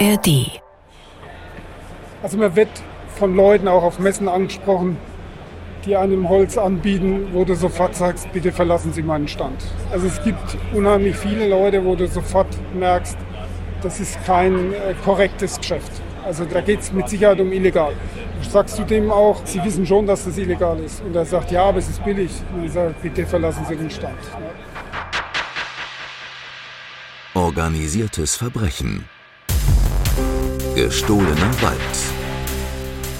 ARD. 0.00 0.60
Also 2.22 2.36
man 2.38 2.56
wird 2.56 2.68
von 3.16 3.34
Leuten 3.36 3.68
auch 3.68 3.82
auf 3.82 3.98
Messen 3.98 4.28
angesprochen, 4.28 4.96
die 5.84 5.96
einem 5.96 6.28
Holz 6.28 6.56
anbieten, 6.56 7.28
wo 7.32 7.44
du 7.44 7.54
sofort 7.54 7.94
sagst, 7.94 8.32
bitte 8.32 8.50
verlassen 8.50 8.92
Sie 8.92 9.02
meinen 9.02 9.28
Stand. 9.28 9.62
Also 9.92 10.06
es 10.06 10.22
gibt 10.22 10.56
unheimlich 10.72 11.16
viele 11.16 11.48
Leute, 11.48 11.84
wo 11.84 11.94
du 11.94 12.08
sofort 12.08 12.48
merkst, 12.74 13.16
das 13.82 14.00
ist 14.00 14.18
kein 14.24 14.72
äh, 14.72 14.94
korrektes 15.04 15.58
Geschäft. 15.58 15.92
Also 16.24 16.46
da 16.46 16.62
geht 16.62 16.80
es 16.80 16.92
mit 16.92 17.08
Sicherheit 17.08 17.38
um 17.40 17.52
illegal. 17.52 17.92
Sagst 18.50 18.78
du 18.78 18.84
dem 18.84 19.10
auch, 19.10 19.44
Sie 19.44 19.62
wissen 19.62 19.86
schon, 19.86 20.06
dass 20.06 20.24
das 20.24 20.38
illegal 20.38 20.78
ist? 20.80 21.02
Und 21.02 21.14
er 21.14 21.26
sagt, 21.26 21.50
ja, 21.50 21.64
aber 21.64 21.78
es 21.78 21.88
ist 21.88 22.02
billig. 22.02 22.30
Und 22.54 22.64
er 22.64 22.70
sagt, 22.70 23.02
bitte 23.02 23.26
verlassen 23.26 23.64
Sie 23.68 23.76
den 23.76 23.90
Stand. 23.90 24.18
Organisiertes 27.34 28.36
Verbrechen. 28.36 29.04
Gestohlener 30.84 31.50
Wald. 31.62 31.78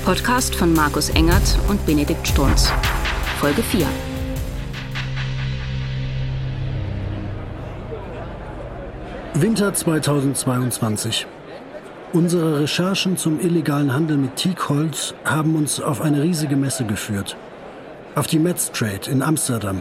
Podcast 0.05 0.55
von 0.55 0.75
Markus 0.75 1.09
Engert 1.09 1.59
und 1.67 1.87
Benedikt 1.87 2.29
Strunz. 2.29 2.71
Folge 3.41 3.63
4. 3.63 3.87
Winter 9.33 9.73
2022. 9.73 11.27
Unsere 12.13 12.61
Recherchen 12.61 13.17
zum 13.17 13.41
illegalen 13.41 13.95
Handel 13.95 14.19
mit 14.19 14.37
Teakholz 14.37 15.15
haben 15.25 15.57
uns 15.57 15.81
auf 15.81 16.03
eine 16.03 16.23
riesige 16.23 16.57
Messe 16.57 16.85
geführt. 16.85 17.39
Auf 18.15 18.27
die 18.27 18.41
Metz 18.41 18.73
Trade 18.73 19.11
in 19.11 19.23
Amsterdam. 19.23 19.81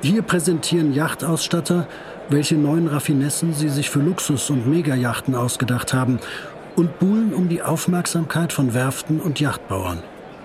Hier 0.00 0.22
präsentieren 0.22 0.94
Yachtausstatter, 0.94 1.88
welche 2.28 2.54
neuen 2.54 2.86
Raffinessen 2.86 3.52
sie 3.52 3.68
sich 3.68 3.90
für 3.90 3.98
Luxus- 3.98 4.48
und 4.48 4.68
Megayachten 4.68 5.34
ausgedacht 5.34 5.92
haben 5.92 6.20
und 6.78 6.98
buhlen 6.98 7.34
um 7.34 7.48
die 7.48 7.62
Aufmerksamkeit 7.62 8.52
von 8.52 8.72
Werften 8.72 9.20
und 9.20 9.40
Yachtbauern. 9.40 10.02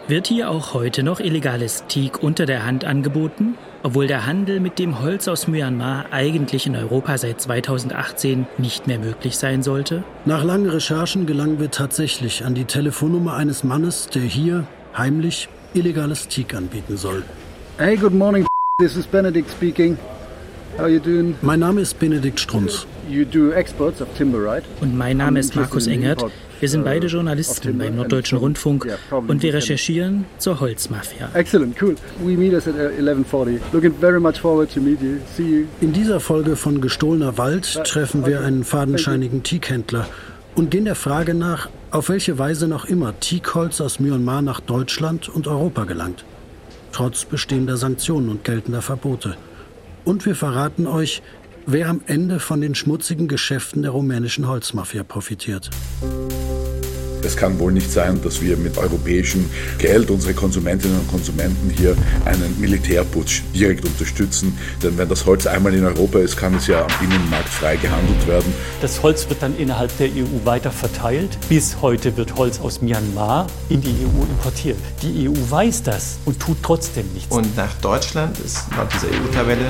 Wird 0.08 0.28
hier 0.28 0.50
auch 0.50 0.74
heute 0.74 1.02
noch 1.02 1.22
illegales 1.22 1.86
Teak 1.88 2.22
unter 2.22 2.46
der 2.46 2.66
Hand 2.66 2.84
angeboten? 2.84 3.56
Obwohl 3.84 4.08
der 4.08 4.26
Handel 4.26 4.60
mit 4.60 4.80
dem 4.80 5.02
Holz 5.02 5.30
aus 5.30 5.48
Myanmar 5.48 6.08
eigentlich 6.12 6.68
in 6.68 6.76
Europa 6.76 7.18
seit 7.18 7.40
2018 7.40 8.46
nicht 8.58 8.88
mehr 8.88 9.00
möglich 9.00 9.38
sein 9.38 9.64
sollte? 9.64 10.04
Nach 10.26 10.44
langen 10.44 10.70
Recherchen 10.70 11.26
gelangen 11.26 11.60
wir 11.60 11.72
tatsächlich 11.72 12.44
an 12.44 12.54
die 12.54 12.66
Telefonnummer 12.66 13.36
eines 13.36 13.64
Mannes, 13.64 14.08
der 14.08 14.24
hier 14.24 14.68
heimlich 14.98 15.48
illegales 15.74 16.28
Teak 16.28 16.54
anbieten 16.54 16.98
soll. 16.98 17.24
Hey, 17.78 17.96
good 17.96 18.14
morning. 18.14 18.46
This 18.80 18.98
is 18.98 19.06
Benedict 19.06 19.50
speaking. 19.50 19.98
How 19.98 20.00
are 20.00 20.02
you 20.02 20.02
doing? 20.02 20.63
Mein 21.42 21.60
Name 21.60 21.82
ist 21.82 22.00
Benedikt 22.00 22.40
Strunz. 22.40 22.88
You 23.10 23.26
do 23.26 23.52
exports 23.52 24.02
of 24.02 24.08
timber, 24.18 24.44
right? 24.44 24.64
Und 24.82 24.98
mein 24.98 25.18
Name 25.18 25.40
ist 25.40 25.56
Markus 25.56 25.88
Engert. 25.88 26.26
Wir 26.60 26.70
sind 26.70 26.84
beide 26.84 27.08
Journalisten 27.08 27.78
beim 27.78 27.96
Norddeutschen 27.96 28.38
Rundfunk 28.38 28.88
und 29.12 29.44
wir 29.44 29.54
recherchieren 29.54 30.26
zur 30.38 30.60
Holzmafia. 30.60 31.30
Excellent, 31.34 31.76
cool. 31.82 31.96
We 32.24 32.38
meet 32.38 32.54
us 32.54 32.68
at 32.68 32.76
11:40. 32.76 33.60
Looking 33.72 33.94
very 34.00 34.20
much 34.20 34.40
forward 34.40 34.74
to 34.74 34.80
meet 34.80 35.02
you. 35.02 35.18
See 35.36 35.44
you. 35.44 35.66
In 35.82 35.94
dieser 35.94 36.20
Folge 36.20 36.56
von 36.56 36.82
Gestohlener 36.82 37.38
Wald 37.38 37.84
treffen 37.84 38.26
wir 38.26 38.42
einen 38.42 38.64
fadenscheinigen 38.64 39.44
Teakhändler 39.44 40.08
und 40.56 40.72
gehen 40.72 40.86
der 40.86 40.96
Frage 40.96 41.34
nach, 41.34 41.70
auf 41.92 42.10
welche 42.10 42.40
Weise 42.40 42.68
noch 42.68 42.86
immer 42.86 43.20
Teakholz 43.20 43.82
aus 43.82 44.00
Myanmar 44.00 44.42
nach 44.42 44.60
Deutschland 44.60 45.30
und 45.30 45.48
Europa 45.48 45.84
gelangt. 45.84 46.26
Trotz 46.92 47.26
bestehender 47.26 47.78
Sanktionen 47.78 48.30
und 48.30 48.44
geltender 48.44 48.82
Verbote. 48.82 49.36
Und 50.06 50.26
wir 50.26 50.36
verraten 50.36 50.88
euch, 50.88 51.22
wer 51.66 51.90
am 51.90 52.02
Ende 52.06 52.40
von 52.40 52.62
den 52.62 52.76
schmutzigen 52.76 53.28
Geschäften 53.28 53.82
der 53.82 53.92
rumänischen 53.92 54.48
Holzmafia 54.48 55.04
profitiert. 55.04 55.70
Es 57.26 57.38
kann 57.38 57.60
wohl 57.60 57.72
nicht 57.72 57.92
sein, 57.92 58.22
dass 58.22 58.42
wir 58.42 58.58
mit 58.58 58.78
europäischem 58.78 59.50
Geld 59.78 60.12
unsere 60.12 60.34
Konsumentinnen 60.34 61.00
und 61.00 61.08
Konsumenten 61.08 61.70
hier 61.70 61.96
einen 62.26 62.60
Militärputsch 62.60 63.42
direkt 63.54 63.86
unterstützen. 63.86 64.58
Denn 64.82 64.98
wenn 64.98 65.10
das 65.10 65.26
Holz 65.26 65.48
einmal 65.48 65.74
in 65.74 65.86
Europa 65.86 66.20
ist, 66.20 66.38
kann 66.38 66.56
es 66.56 66.68
ja 66.68 66.82
am 66.82 66.92
Binnenmarkt 67.00 67.50
frei 67.50 67.78
gehandelt 67.78 68.28
werden. 68.28 68.54
Das 68.82 69.02
Holz 69.04 69.30
wird 69.30 69.42
dann 69.42 69.58
innerhalb 69.58 69.96
der 69.98 70.08
EU 70.08 70.46
weiter 70.46 70.72
verteilt. 70.72 71.38
Bis 71.50 71.78
heute 71.82 72.18
wird 72.18 72.36
Holz 72.36 72.60
aus 72.60 72.82
Myanmar 72.82 73.48
in 73.70 73.82
die 73.82 73.90
EU 73.90 74.24
importiert. 74.24 74.78
Die 75.02 75.30
EU 75.30 75.34
weiß 75.50 75.84
das 75.84 76.18
und 76.26 76.40
tut 76.40 76.58
trotzdem 76.62 77.06
nichts. 77.14 77.34
Und 77.36 77.56
nach 77.56 77.74
Deutschland 77.82 78.38
ist 78.40 78.66
laut 78.76 78.90
dieser 78.94 79.08
EU-Tabelle 79.08 79.66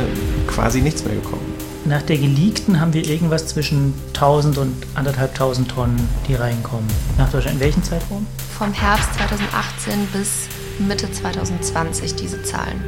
quasi 0.47 0.81
nichts 0.81 1.03
mehr 1.03 1.16
gekommen. 1.16 1.53
Nach 1.86 2.02
der 2.02 2.18
geleakten 2.18 2.80
haben 2.80 2.94
wir 2.94 3.06
irgendwas 3.06 3.48
zwischen 3.48 3.94
1000 4.14 4.58
und 4.58 4.74
1500 4.96 5.70
Tonnen, 5.70 6.10
die 6.30 6.36
reinkommen. 6.36 6.88
Nach 7.18 7.30
Deutschland. 7.30 7.58
In 7.58 7.62
welchem 7.62 7.84
Zeitraum? 7.84 8.26
Vom 8.58 8.72
Herbst 8.72 9.14
2018 9.16 10.08
bis 10.14 10.48
Mitte 10.80 11.12
2020 11.12 12.16
diese 12.16 12.42
Zahlen. 12.44 12.82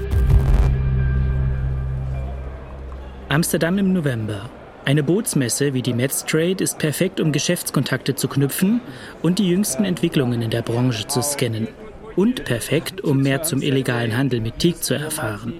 Amsterdam 3.27 3.77
im 3.79 3.91
November. 3.91 4.49
Eine 4.85 5.03
Bootsmesse 5.03 5.73
wie 5.73 5.81
die 5.81 5.93
Metz 5.93 6.23
Trade 6.23 6.63
ist 6.63 6.77
perfekt, 6.77 7.19
um 7.19 7.33
Geschäftskontakte 7.33 8.15
zu 8.15 8.29
knüpfen 8.29 8.79
und 9.21 9.39
die 9.39 9.49
jüngsten 9.49 9.83
Entwicklungen 9.83 10.41
in 10.41 10.51
der 10.51 10.61
Branche 10.61 11.05
zu 11.07 11.21
scannen. 11.21 11.67
Und 12.15 12.45
perfekt, 12.45 13.01
um 13.01 13.21
mehr 13.21 13.43
zum 13.43 13.61
illegalen 13.61 14.15
Handel 14.15 14.39
mit 14.39 14.59
Teak 14.59 14.81
zu 14.81 14.93
erfahren. 14.93 15.55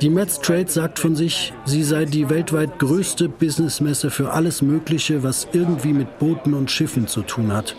Die 0.00 0.10
Metz 0.10 0.40
Trade 0.40 0.70
sagt 0.70 1.00
von 1.00 1.16
sich, 1.16 1.52
sie 1.64 1.82
sei 1.82 2.04
die 2.04 2.30
weltweit 2.30 2.78
größte 2.78 3.28
Businessmesse 3.28 4.10
für 4.10 4.30
alles 4.30 4.62
Mögliche, 4.62 5.24
was 5.24 5.48
irgendwie 5.52 5.92
mit 5.92 6.20
Booten 6.20 6.54
und 6.54 6.70
Schiffen 6.70 7.08
zu 7.08 7.22
tun 7.22 7.52
hat. 7.52 7.74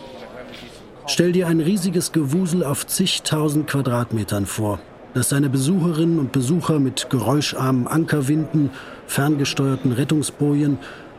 Stell 1.06 1.32
dir 1.32 1.46
ein 1.46 1.60
riesiges 1.60 2.12
Gewusel 2.12 2.62
auf 2.62 2.86
zigtausend 2.86 3.68
Quadratmetern 3.68 4.44
vor, 4.44 4.80
das 5.14 5.30
seine 5.30 5.48
Besucherinnen 5.48 6.18
und 6.18 6.30
Besucher 6.30 6.78
mit 6.78 7.08
geräuscharmen 7.08 7.86
Ankerwinden, 7.86 8.68
ferngesteuerten 9.06 9.92
Rettungsbojen 9.92 10.76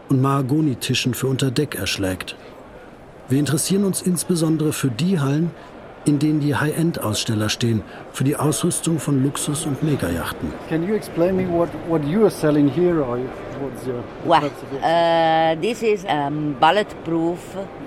und 0.08 0.22
Mahagonitischen 0.22 1.16
für 1.16 1.28
unter 1.28 1.50
Deck 1.50 1.74
erschlägt. 1.74 2.36
Wir 3.28 3.40
interessieren 3.40 3.86
uns 3.86 4.04
insbesondere 4.04 4.72
für 4.72 4.92
die 4.92 5.20
Hallen, 5.20 5.50
in 6.06 6.20
denen 6.20 6.40
die 6.40 6.56
High-End-Aussteller 6.56 7.50
stehen, 7.50 7.84
für 8.12 8.24
die 8.24 8.36
Ausrüstung 8.36 9.00
von 9.00 9.24
Luxus- 9.24 9.66
und 9.66 9.84
Megayachten. 9.84 10.52
Can 10.70 10.88
you 10.88 10.96
explain 10.96 11.36
me 11.36 11.48
what, 11.48 11.70
what 11.88 12.04
you 12.06 12.22
are 12.24 12.32
selling 12.32 12.68
here 12.68 13.02
or 13.02 13.20
what's 13.62 13.86
your 13.86 14.04
Well, 14.26 14.52
uh, 14.82 15.56
this 15.62 15.84
is 15.84 16.06
um, 16.06 16.56
bulletproof 16.60 17.40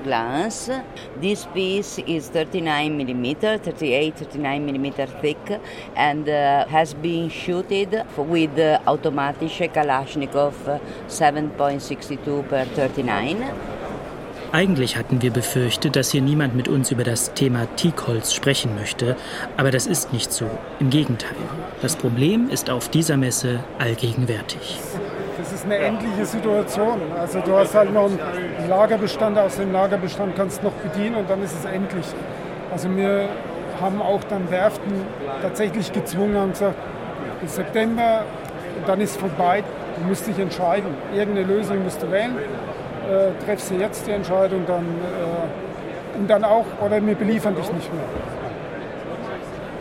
glass. 0.05 0.71
This 1.21 1.47
piece 1.47 1.99
is 1.99 2.29
39 2.29 2.97
millimeter, 2.97 3.59
38, 3.59 4.17
39 4.19 4.65
millimeter 4.65 5.07
thick, 5.07 5.61
and 5.97 6.29
uh, 6.29 6.67
has 6.67 6.95
been 6.95 7.29
shooted 7.29 8.05
with 8.17 8.59
uh, 8.59 8.79
automatic 8.87 9.51
Kalashnikov 9.73 10.55
7.62 11.09 12.49
per 12.49 12.65
39. 12.65 13.84
Eigentlich 14.55 14.97
hatten 14.97 15.21
wir 15.21 15.33
befürchtet, 15.33 15.97
dass 15.97 16.13
hier 16.13 16.23
niemand 16.23 16.55
mit 16.55 16.69
uns 16.69 16.93
über 16.93 17.03
das 17.03 17.35
Thema 17.35 17.67
Teakholz 17.75 18.33
sprechen 18.33 18.77
möchte, 18.77 19.17
aber 19.57 19.73
das 19.73 19.89
ist 19.89 20.13
nicht 20.13 20.33
so. 20.33 20.49
Im 20.79 20.91
Gegenteil. 20.91 21.35
Das 21.83 21.97
Problem 21.97 22.49
ist 22.51 22.71
auf 22.71 22.89
dieser 22.89 23.17
Messe 23.17 23.65
allgegenwärtig. 23.81 24.79
Das 25.39 25.53
ist 25.53 25.65
eine 25.65 25.79
endliche 25.79 26.25
Situation. 26.25 27.01
Also 27.19 27.41
du 27.41 27.57
hast 27.57 27.75
halt 27.75 27.93
noch 27.93 28.05
einen 28.05 28.69
Lagerbestand, 28.69 29.37
aus 29.37 29.57
dem 29.57 29.73
Lagerbestand 29.73 30.37
kannst 30.37 30.63
du 30.63 30.67
noch 30.67 30.75
bedienen 30.75 31.17
und 31.17 31.29
dann 31.29 31.43
ist 31.43 31.57
es 31.59 31.65
endlich. 31.65 32.07
Also 32.71 32.89
wir 32.95 33.29
haben 33.81 34.01
auch 34.01 34.23
dann 34.23 34.49
Werften 34.53 34.93
tatsächlich 35.43 35.93
gezwungen 35.93 36.37
und 36.37 36.53
gesagt, 36.53 36.77
bis 37.43 37.57
September, 37.57 38.23
dann 38.87 39.01
ist 39.01 39.17
vorbei, 39.17 39.65
du 39.97 40.09
musst 40.09 40.27
dich 40.27 40.39
entscheiden. 40.39 40.91
Irgendeine 41.15 41.47
Lösung 41.47 41.83
musst 41.85 42.03
du 42.03 42.11
wählen 42.11 42.37
äh, 43.09 43.45
treffst 43.45 43.71
du 43.71 43.75
jetzt 43.75 44.07
die 44.07 44.13
Entscheidung, 44.13 44.65
dann, 44.67 44.85
äh, 44.85 46.19
und 46.19 46.29
dann 46.29 46.45
auch, 46.45 46.67
oder 46.85 47.05
wir 47.05 47.15
beliefern 47.15 47.55
dich 47.55 47.71
nicht 47.73 47.93
mehr. 47.93 48.05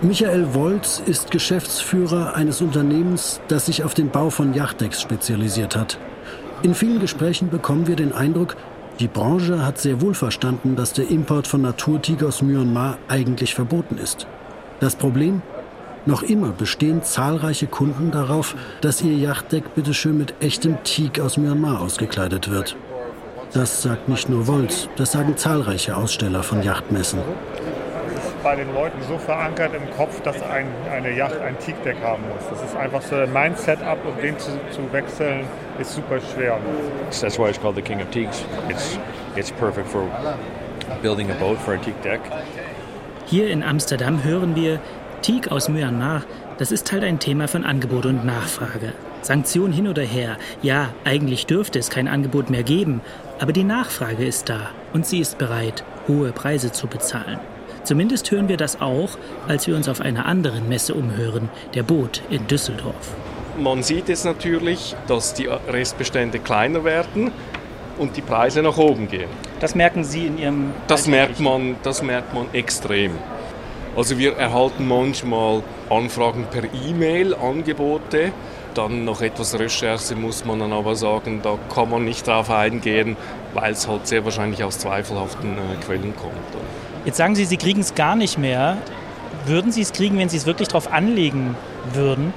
Michael 0.01 0.53
Wolz 0.53 1.01
ist 1.05 1.31
Geschäftsführer 1.31 2.35
eines 2.35 2.61
Unternehmens, 2.61 3.39
das 3.47 3.67
sich 3.67 3.83
auf 3.83 3.93
den 3.93 4.09
Bau 4.09 4.29
von 4.29 4.53
Yachtdecks 4.53 5.01
spezialisiert 5.01 5.77
hat. 5.77 5.97
In 6.61 6.75
vielen 6.75 6.99
Gesprächen 6.99 7.49
bekommen 7.49 7.87
wir 7.87 7.95
den 7.95 8.13
Eindruck, 8.13 8.57
die 8.99 9.07
Branche 9.07 9.65
hat 9.65 9.79
sehr 9.79 10.01
wohl 10.01 10.13
verstanden, 10.13 10.75
dass 10.75 10.93
der 10.93 11.09
Import 11.09 11.47
von 11.47 11.61
Naturteak 11.61 12.23
aus 12.23 12.41
Myanmar 12.41 12.97
eigentlich 13.07 13.55
verboten 13.55 13.97
ist. 13.97 14.27
Das 14.79 14.95
Problem? 14.95 15.41
Noch 16.05 16.21
immer 16.21 16.49
bestehen 16.49 17.01
zahlreiche 17.01 17.67
Kunden 17.67 18.11
darauf, 18.11 18.55
dass 18.81 19.01
ihr 19.01 19.13
Yachtdeck 19.13 19.73
bitteschön 19.73 20.17
mit 20.17 20.33
echtem 20.41 20.83
Teak 20.83 21.19
aus 21.19 21.37
Myanmar 21.37 21.79
ausgekleidet 21.81 22.49
wird. 22.49 22.75
Das 23.53 23.83
sagt 23.83 24.09
nicht 24.09 24.29
nur 24.29 24.47
Wolz, 24.47 24.89
das 24.97 25.13
sagen 25.13 25.37
zahlreiche 25.37 25.95
Aussteller 25.95 26.43
von 26.43 26.61
Yachtmessen. 26.63 27.19
bei 28.43 28.55
den 28.55 28.73
Leuten 28.73 29.01
so 29.07 29.17
verankert 29.17 29.71
im 29.73 29.89
Kopf, 29.95 30.21
dass 30.21 30.41
ein, 30.43 30.67
eine 30.91 31.15
Yacht 31.15 31.39
ein 31.39 31.57
Teakdeck 31.59 31.95
haben 32.03 32.23
muss. 32.27 32.43
Das 32.49 32.61
ist 32.61 32.75
einfach 32.75 33.01
so 33.01 33.15
ein 33.15 33.31
Mindset-up 33.31 33.97
und 34.05 34.21
den 34.21 34.37
zu, 34.37 34.51
zu 34.71 34.91
wechseln 34.91 35.45
ist 35.79 35.93
super 35.93 36.19
schwer. 36.19 36.59
That's 37.21 37.39
why 37.39 37.49
it's 37.49 37.59
called 37.59 37.75
the 37.75 37.81
King 37.81 38.01
of 38.01 38.09
Teaks. 38.11 38.43
It's, 38.69 38.99
it's 39.35 39.51
perfect 39.51 39.87
for 39.87 40.03
building 41.01 41.31
a 41.31 41.35
boat 41.35 41.57
for 41.57 41.75
a 41.75 41.77
teak 41.77 41.99
deck. 42.03 42.19
Hier 43.25 43.49
in 43.49 43.63
Amsterdam 43.63 44.23
hören 44.23 44.55
wir, 44.55 44.79
Teak 45.23 45.53
aus 45.53 45.69
Myanmar, 45.69 46.23
das 46.57 46.73
ist 46.73 46.91
halt 46.91 47.05
ein 47.05 47.17
Thema 47.17 47.47
von 47.47 47.63
Angebot 47.63 48.05
und 48.05 48.25
Nachfrage. 48.25 48.91
Sanktionen 49.21 49.71
hin 49.71 49.87
oder 49.87 50.01
her. 50.01 50.35
Ja, 50.61 50.89
eigentlich 51.05 51.45
dürfte 51.45 51.79
es 51.79 51.89
kein 51.89 52.09
Angebot 52.09 52.49
mehr 52.49 52.63
geben, 52.63 52.99
aber 53.39 53.53
die 53.53 53.63
Nachfrage 53.63 54.25
ist 54.25 54.49
da 54.49 54.71
und 54.91 55.05
sie 55.05 55.19
ist 55.19 55.37
bereit, 55.37 55.85
hohe 56.09 56.33
Preise 56.33 56.73
zu 56.73 56.87
bezahlen. 56.87 57.39
Zumindest 57.85 58.29
hören 58.31 58.49
wir 58.49 58.57
das 58.57 58.81
auch, 58.81 59.17
als 59.47 59.65
wir 59.65 59.77
uns 59.77 59.87
auf 59.87 60.01
einer 60.01 60.25
anderen 60.25 60.67
Messe 60.67 60.93
umhören, 60.93 61.47
der 61.73 61.83
Boot 61.83 62.21
in 62.29 62.45
Düsseldorf. 62.47 63.15
Man 63.57 63.81
sieht 63.81 64.09
jetzt 64.09 64.25
natürlich, 64.25 64.93
dass 65.07 65.33
die 65.33 65.45
Restbestände 65.45 66.39
kleiner 66.39 66.83
werden 66.83 67.31
und 67.97 68.17
die 68.17 68.21
Preise 68.21 68.61
nach 68.61 68.77
oben 68.77 69.07
gehen. 69.07 69.29
Das 69.61 69.73
merken 69.73 70.03
Sie 70.03 70.25
in 70.25 70.37
Ihrem. 70.37 70.71
Das 70.87 71.07
merkt 71.07 71.39
man, 71.39 71.77
das 71.81 72.03
merkt 72.03 72.33
man 72.33 72.47
extrem. 72.51 73.11
Also 73.95 74.17
wir 74.17 74.37
erhalten 74.37 74.87
manchmal 74.87 75.61
Anfragen 75.89 76.47
per 76.49 76.63
E-Mail, 76.63 77.35
Angebote. 77.35 78.31
Dann 78.73 79.05
noch 79.05 79.21
etwas 79.21 79.57
Recherche 79.59 80.15
muss 80.15 80.45
man 80.45 80.59
dann 80.59 80.73
aber 80.73 80.95
sagen, 80.95 81.41
da 81.43 81.59
kann 81.73 81.91
man 81.91 82.05
nicht 82.05 82.25
drauf 82.25 82.49
eingehen, 82.49 83.15
weil 83.53 83.73
es 83.73 83.87
halt 83.87 84.07
sehr 84.07 84.25
wahrscheinlich 84.25 84.63
aus 84.63 84.79
zweifelhaften 84.79 85.51
äh, 85.57 85.85
Quellen 85.85 86.15
kommt. 86.15 86.33
Jetzt 87.05 87.17
sagen 87.17 87.35
Sie, 87.35 87.45
Sie 87.45 87.57
kriegen 87.57 87.81
es 87.81 87.93
gar 87.93 88.15
nicht 88.15 88.39
mehr. 88.39 88.77
Würden 89.45 89.71
Sie 89.71 89.81
es 89.81 89.93
kriegen, 89.93 90.17
wenn 90.17 90.29
Sie 90.29 90.37
es 90.37 90.47
wirklich 90.47 90.69
darauf 90.69 90.91
anlegen 90.91 91.55
würden? 91.93 92.33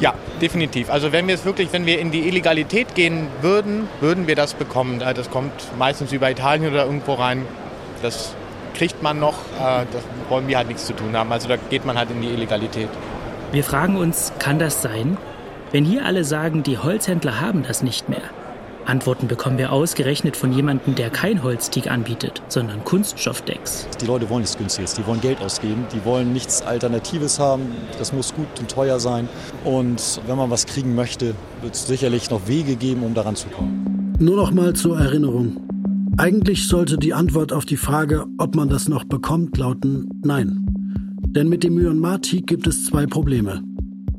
Ja, 0.00 0.14
definitiv. 0.40 0.88
Also 0.88 1.12
wenn 1.12 1.26
wir 1.26 1.34
es 1.34 1.44
wirklich, 1.44 1.70
wenn 1.72 1.84
wir 1.84 1.98
in 1.98 2.12
die 2.12 2.28
Illegalität 2.28 2.94
gehen 2.94 3.26
würden, 3.42 3.88
würden 4.00 4.26
wir 4.26 4.36
das 4.36 4.54
bekommen. 4.54 5.02
Äh, 5.02 5.12
das 5.12 5.28
kommt 5.28 5.52
meistens 5.78 6.12
über 6.12 6.30
Italien 6.30 6.70
oder 6.70 6.86
irgendwo 6.86 7.12
rein. 7.12 7.44
Das 8.00 8.34
kriegt 8.78 9.02
man 9.02 9.18
noch. 9.18 9.34
Äh, 9.60 9.84
das 9.92 10.02
wollen 10.28 10.48
wir 10.48 10.56
halt 10.56 10.68
nichts 10.68 10.86
zu 10.86 10.94
tun 10.94 11.14
haben. 11.16 11.30
Also 11.32 11.48
da 11.48 11.56
geht 11.56 11.84
man 11.84 11.98
halt 11.98 12.10
in 12.10 12.22
die 12.22 12.28
Illegalität. 12.28 12.88
Wir 13.52 13.64
fragen 13.64 13.96
uns, 13.96 14.32
kann 14.38 14.58
das 14.58 14.80
sein? 14.82 15.16
Wenn 15.72 15.84
hier 15.84 16.06
alle 16.06 16.24
sagen, 16.24 16.62
die 16.62 16.78
Holzhändler 16.78 17.40
haben 17.40 17.62
das 17.62 17.82
nicht 17.82 18.08
mehr, 18.08 18.22
Antworten 18.88 19.28
bekommen 19.28 19.58
wir 19.58 19.70
ausgerechnet 19.70 20.34
von 20.34 20.50
jemandem, 20.50 20.94
der 20.94 21.10
kein 21.10 21.42
Holzteak 21.42 21.90
anbietet, 21.90 22.40
sondern 22.48 22.84
Kunststoffdecks. 22.84 23.86
Die 24.00 24.06
Leute 24.06 24.30
wollen 24.30 24.40
nichts 24.40 24.56
Günstiges, 24.56 24.94
die 24.94 25.06
wollen 25.06 25.20
Geld 25.20 25.42
ausgeben, 25.42 25.86
die 25.92 26.02
wollen 26.06 26.32
nichts 26.32 26.62
Alternatives 26.62 27.38
haben. 27.38 27.66
Das 27.98 28.14
muss 28.14 28.34
gut 28.34 28.46
und 28.58 28.70
teuer 28.70 28.98
sein. 28.98 29.28
Und 29.64 30.22
wenn 30.26 30.38
man 30.38 30.50
was 30.50 30.64
kriegen 30.64 30.94
möchte, 30.94 31.34
wird 31.60 31.74
es 31.74 31.86
sicherlich 31.86 32.30
noch 32.30 32.48
Wege 32.48 32.76
geben, 32.76 33.02
um 33.02 33.12
daran 33.12 33.36
zu 33.36 33.48
kommen. 33.48 34.14
Nur 34.18 34.36
noch 34.36 34.52
mal 34.52 34.72
zur 34.72 34.98
Erinnerung. 34.98 35.67
Eigentlich 36.18 36.66
sollte 36.66 36.98
die 36.98 37.14
Antwort 37.14 37.52
auf 37.52 37.64
die 37.64 37.76
Frage, 37.76 38.26
ob 38.38 38.54
man 38.54 38.68
das 38.68 38.88
noch 38.88 39.04
bekommt, 39.04 39.56
lauten 39.56 40.08
Nein. 40.24 40.66
Denn 41.28 41.48
mit 41.48 41.64
dem 41.64 41.74
Myanmar-Teak 41.74 42.46
gibt 42.46 42.66
es 42.66 42.84
zwei 42.84 43.06
Probleme. 43.06 43.62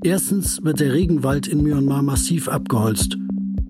Erstens 0.04 0.64
wird 0.64 0.80
der 0.80 0.94
Regenwald 0.94 1.48
in 1.48 1.62
Myanmar 1.62 2.02
massiv 2.02 2.48
abgeholzt 2.48 3.18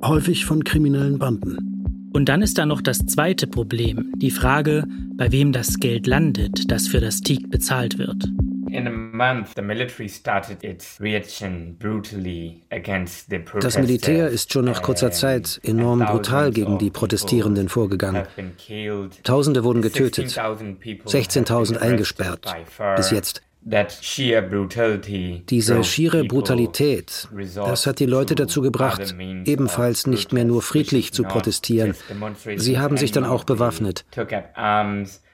häufig 0.03 0.45
von 0.45 0.63
kriminellen 0.63 1.19
Banden. 1.19 2.09
Und 2.13 2.29
dann 2.29 2.41
ist 2.41 2.57
da 2.57 2.65
noch 2.65 2.81
das 2.81 3.05
zweite 3.05 3.47
Problem, 3.47 4.13
die 4.17 4.31
Frage, 4.31 4.85
bei 5.15 5.31
wem 5.31 5.51
das 5.51 5.79
Geld 5.79 6.07
landet, 6.07 6.71
das 6.71 6.87
für 6.87 6.99
das 6.99 7.21
Teak 7.21 7.49
bezahlt 7.51 7.97
wird. 7.97 8.31
Das 13.61 13.77
Militär 13.77 14.27
ist 14.29 14.53
schon 14.53 14.65
nach 14.65 14.81
kurzer 14.81 15.11
Zeit 15.11 15.59
enorm 15.63 16.05
brutal 16.05 16.51
gegen 16.51 16.77
die 16.77 16.89
Protestierenden 16.89 17.69
vorgegangen. 17.69 18.27
Tausende 19.23 19.63
wurden 19.63 19.81
getötet, 19.81 20.29
16.000 20.29 21.77
eingesperrt, 21.77 22.55
bis 22.95 23.11
jetzt. 23.11 23.41
Diese 25.49 25.83
schiere 25.83 26.23
Brutalität, 26.23 27.27
das 27.55 27.85
hat 27.85 27.99
die 27.99 28.05
Leute 28.05 28.35
dazu 28.35 28.61
gebracht, 28.61 29.13
ebenfalls 29.45 30.07
nicht 30.07 30.31
mehr 30.31 30.45
nur 30.45 30.61
friedlich 30.61 31.11
zu 31.11 31.23
protestieren. 31.23 31.93
Sie 32.55 32.79
haben 32.79 32.97
sich 32.97 33.11
dann 33.11 33.25
auch 33.25 33.43
bewaffnet. 33.43 34.05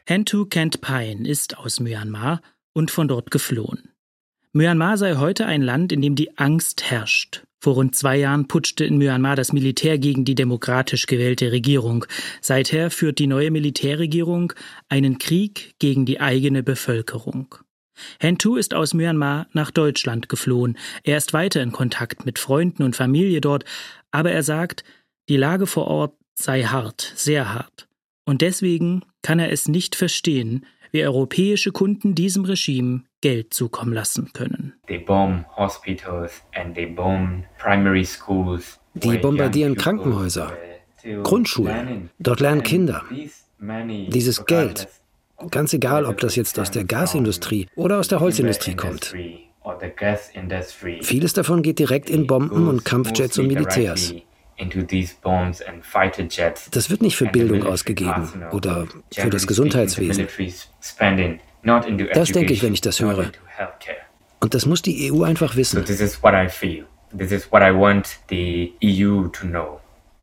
Hentu 0.07 0.45
Kent 0.45 0.81
Pine 0.81 1.27
ist 1.27 1.57
aus 1.57 1.79
Myanmar 1.79 2.41
und 2.75 2.91
von 2.91 3.07
dort 3.07 3.31
geflohen. 3.31 3.89
Myanmar 4.53 4.97
sei 4.97 5.15
heute 5.15 5.47
ein 5.47 5.63
Land, 5.63 5.91
in 5.91 6.01
dem 6.01 6.15
die 6.15 6.37
Angst 6.37 6.83
herrscht. 6.89 7.43
Vor 7.59 7.73
rund 7.73 7.95
zwei 7.95 8.17
Jahren 8.17 8.47
putschte 8.47 8.85
in 8.85 8.97
Myanmar 8.97 9.35
das 9.35 9.51
Militär 9.51 9.97
gegen 9.97 10.23
die 10.23 10.35
demokratisch 10.35 11.07
gewählte 11.07 11.51
Regierung. 11.51 12.05
Seither 12.41 12.91
führt 12.91 13.17
die 13.17 13.27
neue 13.27 13.49
Militärregierung 13.49 14.53
einen 14.87 15.17
Krieg 15.17 15.73
gegen 15.79 16.05
die 16.05 16.21
eigene 16.21 16.61
Bevölkerung. 16.61 17.55
Hentu 18.19 18.55
ist 18.55 18.73
aus 18.73 18.93
Myanmar 18.93 19.47
nach 19.53 19.71
Deutschland 19.71 20.29
geflohen. 20.29 20.77
Er 21.03 21.17
ist 21.17 21.33
weiter 21.33 21.63
in 21.63 21.71
Kontakt 21.71 22.25
mit 22.25 22.39
Freunden 22.39 22.83
und 22.83 22.95
Familie 22.95 23.41
dort, 23.41 23.65
aber 24.11 24.31
er 24.31 24.43
sagt, 24.43 24.83
die 25.27 25.37
Lage 25.37 25.65
vor 25.65 25.87
Ort 25.87 26.15
sei 26.35 26.63
hart, 26.63 27.13
sehr 27.15 27.53
hart. 27.53 27.87
Und 28.25 28.41
deswegen 28.41 29.03
kann 29.21 29.39
er 29.39 29.51
es 29.51 29.67
nicht 29.67 29.95
verstehen, 29.95 30.65
wie 30.95 31.05
europäische 31.05 31.71
Kunden 31.71 32.15
diesem 32.15 32.45
Regime 32.45 33.03
Geld 33.21 33.53
zukommen 33.53 33.93
lassen 33.93 34.31
können. 34.33 34.73
Die 38.93 39.17
bombardieren 39.17 39.75
Krankenhäuser, 39.75 40.57
Grundschulen. 41.23 42.09
Dort 42.17 42.39
lernen 42.39 42.63
Kinder. 42.63 43.03
Dieses 44.07 44.45
Geld, 44.45 44.87
Ganz 45.51 45.73
egal, 45.73 46.05
ob 46.05 46.19
das 46.19 46.37
jetzt 46.37 46.57
aus 46.59 46.71
der 46.71 46.85
Gasindustrie 46.85 47.67
oder 47.75 47.99
aus 47.99 48.07
der 48.07 48.21
Holzindustrie 48.21 48.75
kommt. 48.75 49.13
Vieles 51.01 51.33
davon 51.33 51.61
geht 51.61 51.79
direkt 51.79 52.09
in 52.09 52.25
Bomben 52.25 52.69
und 52.69 52.85
Kampfjets 52.85 53.37
und 53.37 53.47
Militärs. 53.47 54.13
Das 56.71 56.89
wird 56.89 57.01
nicht 57.01 57.15
für 57.15 57.25
Bildung 57.27 57.63
ausgegeben 57.63 58.29
oder 58.51 58.87
für 59.13 59.29
das 59.29 59.47
Gesundheitswesen. 59.47 60.27
Das 62.13 62.29
denke 62.29 62.53
ich, 62.53 62.63
wenn 62.63 62.73
ich 62.73 62.81
das 62.81 62.99
höre. 62.99 63.31
Und 64.39 64.53
das 64.53 64.65
muss 64.65 64.81
die 64.81 65.11
EU 65.11 65.23
einfach 65.23 65.55
wissen. 65.55 65.83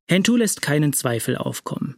Hentu 0.09 0.37
lässt 0.37 0.63
keinen 0.63 0.93
Zweifel 0.93 1.37
aufkommen. 1.37 1.97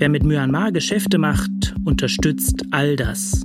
Wer 0.00 0.08
mit 0.08 0.22
Myanmar 0.22 0.72
Geschäfte 0.72 1.18
macht, 1.18 1.74
unterstützt 1.84 2.62
all 2.70 2.96
das. 2.96 3.42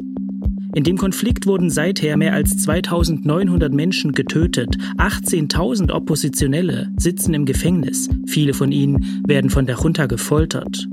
In 0.75 0.83
dem 0.83 0.97
Konflikt 0.97 1.45
wurden 1.45 1.69
seither 1.69 2.17
mehr 2.17 2.33
als 2.33 2.57
2900 2.57 3.71
Menschen 3.71 4.11
getötet, 4.11 4.75
18.000 4.97 5.91
Oppositionelle 5.91 6.89
sitzen 6.97 7.35
im 7.35 7.45
Gefängnis, 7.45 8.09
viele 8.25 8.55
von 8.55 8.71
ihnen 8.71 9.23
werden 9.27 9.51
von 9.51 9.67
der 9.67 9.77
Junta 9.77 10.07
gefoltert. 10.07 10.87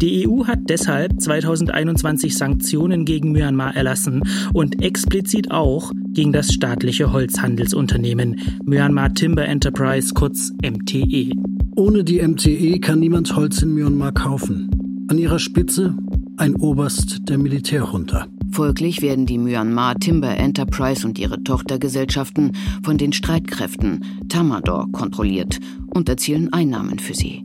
Die 0.00 0.26
EU 0.26 0.44
hat 0.46 0.60
deshalb 0.68 1.20
2021 1.20 2.36
Sanktionen 2.36 3.04
gegen 3.04 3.32
Myanmar 3.32 3.74
erlassen 3.76 4.22
und 4.52 4.82
explizit 4.82 5.50
auch 5.50 5.92
gegen 6.12 6.32
das 6.32 6.52
staatliche 6.52 7.12
Holzhandelsunternehmen 7.12 8.40
Myanmar 8.64 9.14
Timber 9.14 9.46
Enterprise 9.46 10.14
kurz 10.14 10.52
MTE. 10.62 11.32
Ohne 11.76 12.04
die 12.04 12.22
MTE 12.22 12.78
kann 12.78 13.00
niemand 13.00 13.34
Holz 13.36 13.62
in 13.62 13.74
Myanmar 13.74 14.12
kaufen. 14.12 14.70
An 15.08 15.18
ihrer 15.18 15.38
Spitze 15.38 15.96
ein 16.36 16.54
Oberst 16.54 17.28
der 17.28 17.38
Militärjunta. 17.38 18.26
Folglich 18.50 19.02
werden 19.02 19.26
die 19.26 19.38
Myanmar 19.38 19.98
Timber 19.98 20.36
Enterprise 20.36 21.06
und 21.06 21.18
ihre 21.18 21.42
Tochtergesellschaften 21.42 22.52
von 22.82 22.98
den 22.98 23.12
Streitkräften 23.12 24.04
Tamador 24.28 24.90
kontrolliert 24.92 25.60
und 25.86 26.08
erzielen 26.08 26.52
Einnahmen 26.52 26.98
für 26.98 27.14
sie. 27.14 27.44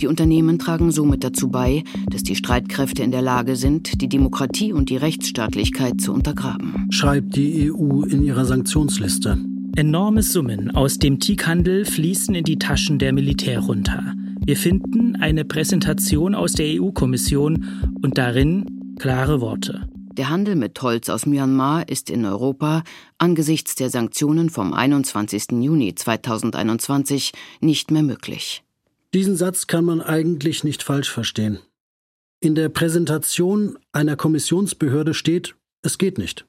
Die 0.00 0.06
Unternehmen 0.06 0.60
tragen 0.60 0.92
somit 0.92 1.24
dazu 1.24 1.48
bei, 1.48 1.82
dass 2.10 2.22
die 2.22 2.36
Streitkräfte 2.36 3.02
in 3.02 3.10
der 3.10 3.22
Lage 3.22 3.56
sind, 3.56 4.00
die 4.00 4.08
Demokratie 4.08 4.72
und 4.72 4.90
die 4.90 4.96
Rechtsstaatlichkeit 4.96 6.00
zu 6.00 6.12
untergraben. 6.12 6.86
Schreibt 6.90 7.34
die 7.34 7.72
EU 7.72 8.02
in 8.02 8.22
ihrer 8.22 8.44
Sanktionsliste. 8.44 9.38
Enorme 9.74 10.22
Summen 10.22 10.70
aus 10.70 10.98
dem 10.98 11.18
Teakhandel 11.18 11.84
fließen 11.84 12.34
in 12.34 12.44
die 12.44 12.58
Taschen 12.58 12.98
der 12.98 13.12
Militärjunta. 13.12 14.14
Wir 14.44 14.56
finden 14.56 15.16
eine 15.16 15.44
Präsentation 15.44 16.34
aus 16.34 16.52
der 16.52 16.80
EU-Kommission 16.80 17.64
und 18.00 18.18
darin 18.18 18.64
klare 18.98 19.40
Worte. 19.40 19.88
Der 20.18 20.28
Handel 20.30 20.56
mit 20.56 20.82
Holz 20.82 21.08
aus 21.10 21.26
Myanmar 21.26 21.88
ist 21.88 22.10
in 22.10 22.24
Europa 22.24 22.82
angesichts 23.18 23.76
der 23.76 23.88
Sanktionen 23.88 24.50
vom 24.50 24.74
21. 24.74 25.52
Juni 25.52 25.94
2021 25.94 27.30
nicht 27.60 27.92
mehr 27.92 28.02
möglich. 28.02 28.64
Diesen 29.14 29.36
Satz 29.36 29.68
kann 29.68 29.84
man 29.84 30.00
eigentlich 30.00 30.64
nicht 30.64 30.82
falsch 30.82 31.08
verstehen. 31.08 31.60
In 32.40 32.56
der 32.56 32.68
Präsentation 32.68 33.78
einer 33.92 34.16
Kommissionsbehörde 34.16 35.14
steht, 35.14 35.54
es 35.82 35.98
geht 35.98 36.18
nicht. 36.18 36.46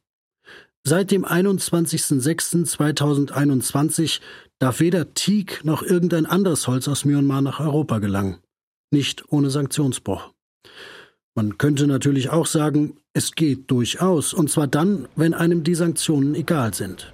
Seit 0.83 1.11
dem 1.11 1.23
21.06.2021 1.23 4.19
darf 4.57 4.79
weder 4.79 5.13
Teak 5.13 5.63
noch 5.63 5.83
irgendein 5.83 6.25
anderes 6.25 6.67
Holz 6.67 6.87
aus 6.87 7.05
Myanmar 7.05 7.43
nach 7.43 7.59
Europa 7.59 7.99
gelangen. 7.99 8.39
Nicht 8.89 9.31
ohne 9.31 9.51
Sanktionsbruch. 9.51 10.31
Man 11.39 11.57
könnte 11.57 11.87
natürlich 11.87 12.31
auch 12.31 12.45
sagen, 12.45 12.97
es 13.13 13.31
geht 13.31 13.71
durchaus, 13.71 14.33
und 14.33 14.49
zwar 14.49 14.67
dann, 14.67 15.07
wenn 15.15 15.33
einem 15.33 15.63
die 15.63 15.73
Sanktionen 15.73 16.35
egal 16.35 16.73
sind. 16.73 17.13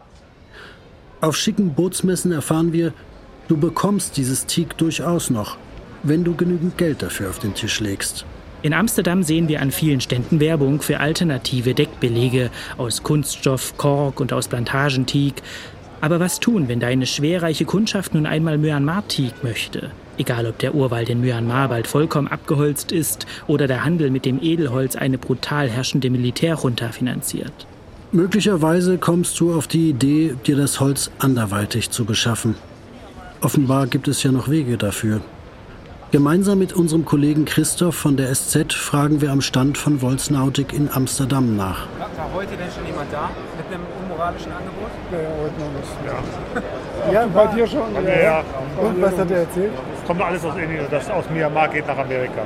Auf 1.22 1.38
schicken 1.38 1.75
Bootsmessen 1.75 2.32
erfahren 2.32 2.74
wir, 2.74 2.91
du 3.50 3.55
bekommst 3.55 4.17
dieses 4.17 4.48
Teak 4.48 4.79
durchaus 4.79 5.29
noch, 5.29 5.58
wenn 6.01 6.24
du 6.24 6.36
genügend 6.36 6.75
Geld 6.75 7.03
dafür 7.03 7.29
auf 7.29 7.38
den 7.38 7.53
Tisch 7.53 7.79
legst. 7.82 8.25
In 8.63 8.74
Amsterdam 8.74 9.22
sehen 9.22 9.48
wir 9.48 9.62
an 9.62 9.70
vielen 9.70 10.01
Ständen 10.01 10.39
Werbung 10.39 10.82
für 10.82 11.01
alternative 11.01 11.75
Deckbelege 11.75 12.50
aus 12.77 13.03
Kunststoff, 13.03 13.77
Kork 13.77 14.20
und 14.20 14.34
aus 14.34 14.48
Plantagenteak. 14.48 15.44
Aber 16.01 16.20
was 16.20 16.39
tun, 16.39 16.67
wenn 16.67 16.79
deine 16.79 17.05
schwerreiche 17.05 17.65
Kundschaft 17.65 18.15
nun 18.15 18.25
einmal 18.25 18.58
Myanmar-Teak 18.58 19.44
möchte? 19.44 19.91
Egal, 20.17 20.45
ob 20.45 20.57
der 20.60 20.75
Urwald 20.75 21.10
in 21.10 21.22
Myanmar 21.22 21.69
bald 21.69 21.88
vollkommen 21.88 22.27
abgeholzt 22.27 22.91
ist 22.91 23.25
oder 23.48 23.67
der 23.67 23.84
Handel 23.84 24.10
mit 24.10 24.25
dem 24.25 24.41
Edelholz 24.41 24.95
eine 24.95 25.17
brutal 25.17 25.69
herrschende 25.69 26.10
Militärjunta 26.10 26.89
finanziert. 26.89 27.67
Möglicherweise 28.12 28.98
kommst 28.98 29.39
du 29.39 29.53
auf 29.53 29.67
die 29.67 29.89
Idee, 29.89 30.36
dir 30.45 30.55
das 30.55 30.79
Holz 30.79 31.12
anderweitig 31.19 31.89
zu 31.89 32.05
beschaffen. 32.05 32.55
Offenbar 33.41 33.88
gibt 33.88 34.07
es 34.07 34.24
ja 34.24 34.31
noch 34.31 34.50
Wege 34.50 34.77
dafür. 34.77 35.22
Gemeinsam 36.12 36.60
mit 36.60 36.72
unserem 36.72 37.03
Kollegen 37.03 37.43
Christoph 37.43 37.95
von 37.95 38.15
der 38.15 38.34
SZ 38.34 38.74
fragen 38.74 39.19
wir 39.19 39.31
am 39.31 39.41
Stand 39.41 39.77
von 39.77 40.00
Volksnautik 40.00 40.72
in 40.72 40.89
Amsterdam 40.89 41.57
nach. 41.57 41.88
War 42.00 42.34
heute 42.34 42.55
denn 42.55 42.72
schon 42.74 42.86
jemand 42.86 43.12
da 43.12 43.29
mit 43.57 43.67
einem 43.67 43.84
unmoralischen 44.01 44.51
Angebot? 44.51 44.91
Ja, 45.12 45.17
heute 45.41 45.60
noch 45.60 45.74
nicht. 45.74 46.63
Ja, 47.12 47.22
ja 47.22 47.27
bei 47.27 47.48
dir 47.48 47.67
schon? 47.67 47.93
Ja. 47.95 48.22
ja. 48.22 48.43
Und 48.81 49.01
was 49.01 49.17
hat 49.17 49.29
er 49.29 49.39
erzählt? 49.39 49.74
Kommt 50.05 50.21
alles 50.21 50.45
aus 50.45 50.55
Indien. 50.55 50.85
Das 50.91 51.09
aus 51.09 51.29
Myanmar 51.29 51.67
geht 51.69 51.88
nach 51.88 51.97
Amerika. 51.97 52.41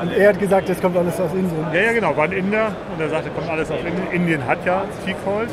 Und 0.00 0.12
er 0.12 0.30
hat 0.30 0.40
gesagt, 0.40 0.68
das 0.68 0.80
kommt 0.80 0.96
alles 0.96 1.20
aus 1.20 1.32
Indien. 1.32 1.64
Ja, 1.72 1.80
ja, 1.80 1.92
genau. 1.92 2.16
War 2.16 2.24
ein 2.24 2.32
Inder 2.32 2.72
und 2.92 3.00
er 3.00 3.08
sagte, 3.08 3.30
kommt 3.30 3.48
alles 3.48 3.70
aus 3.70 3.78
Indien. 3.78 4.10
Indien 4.10 4.46
hat 4.46 4.58
ja 4.66 4.82
Teakholz. 5.04 5.52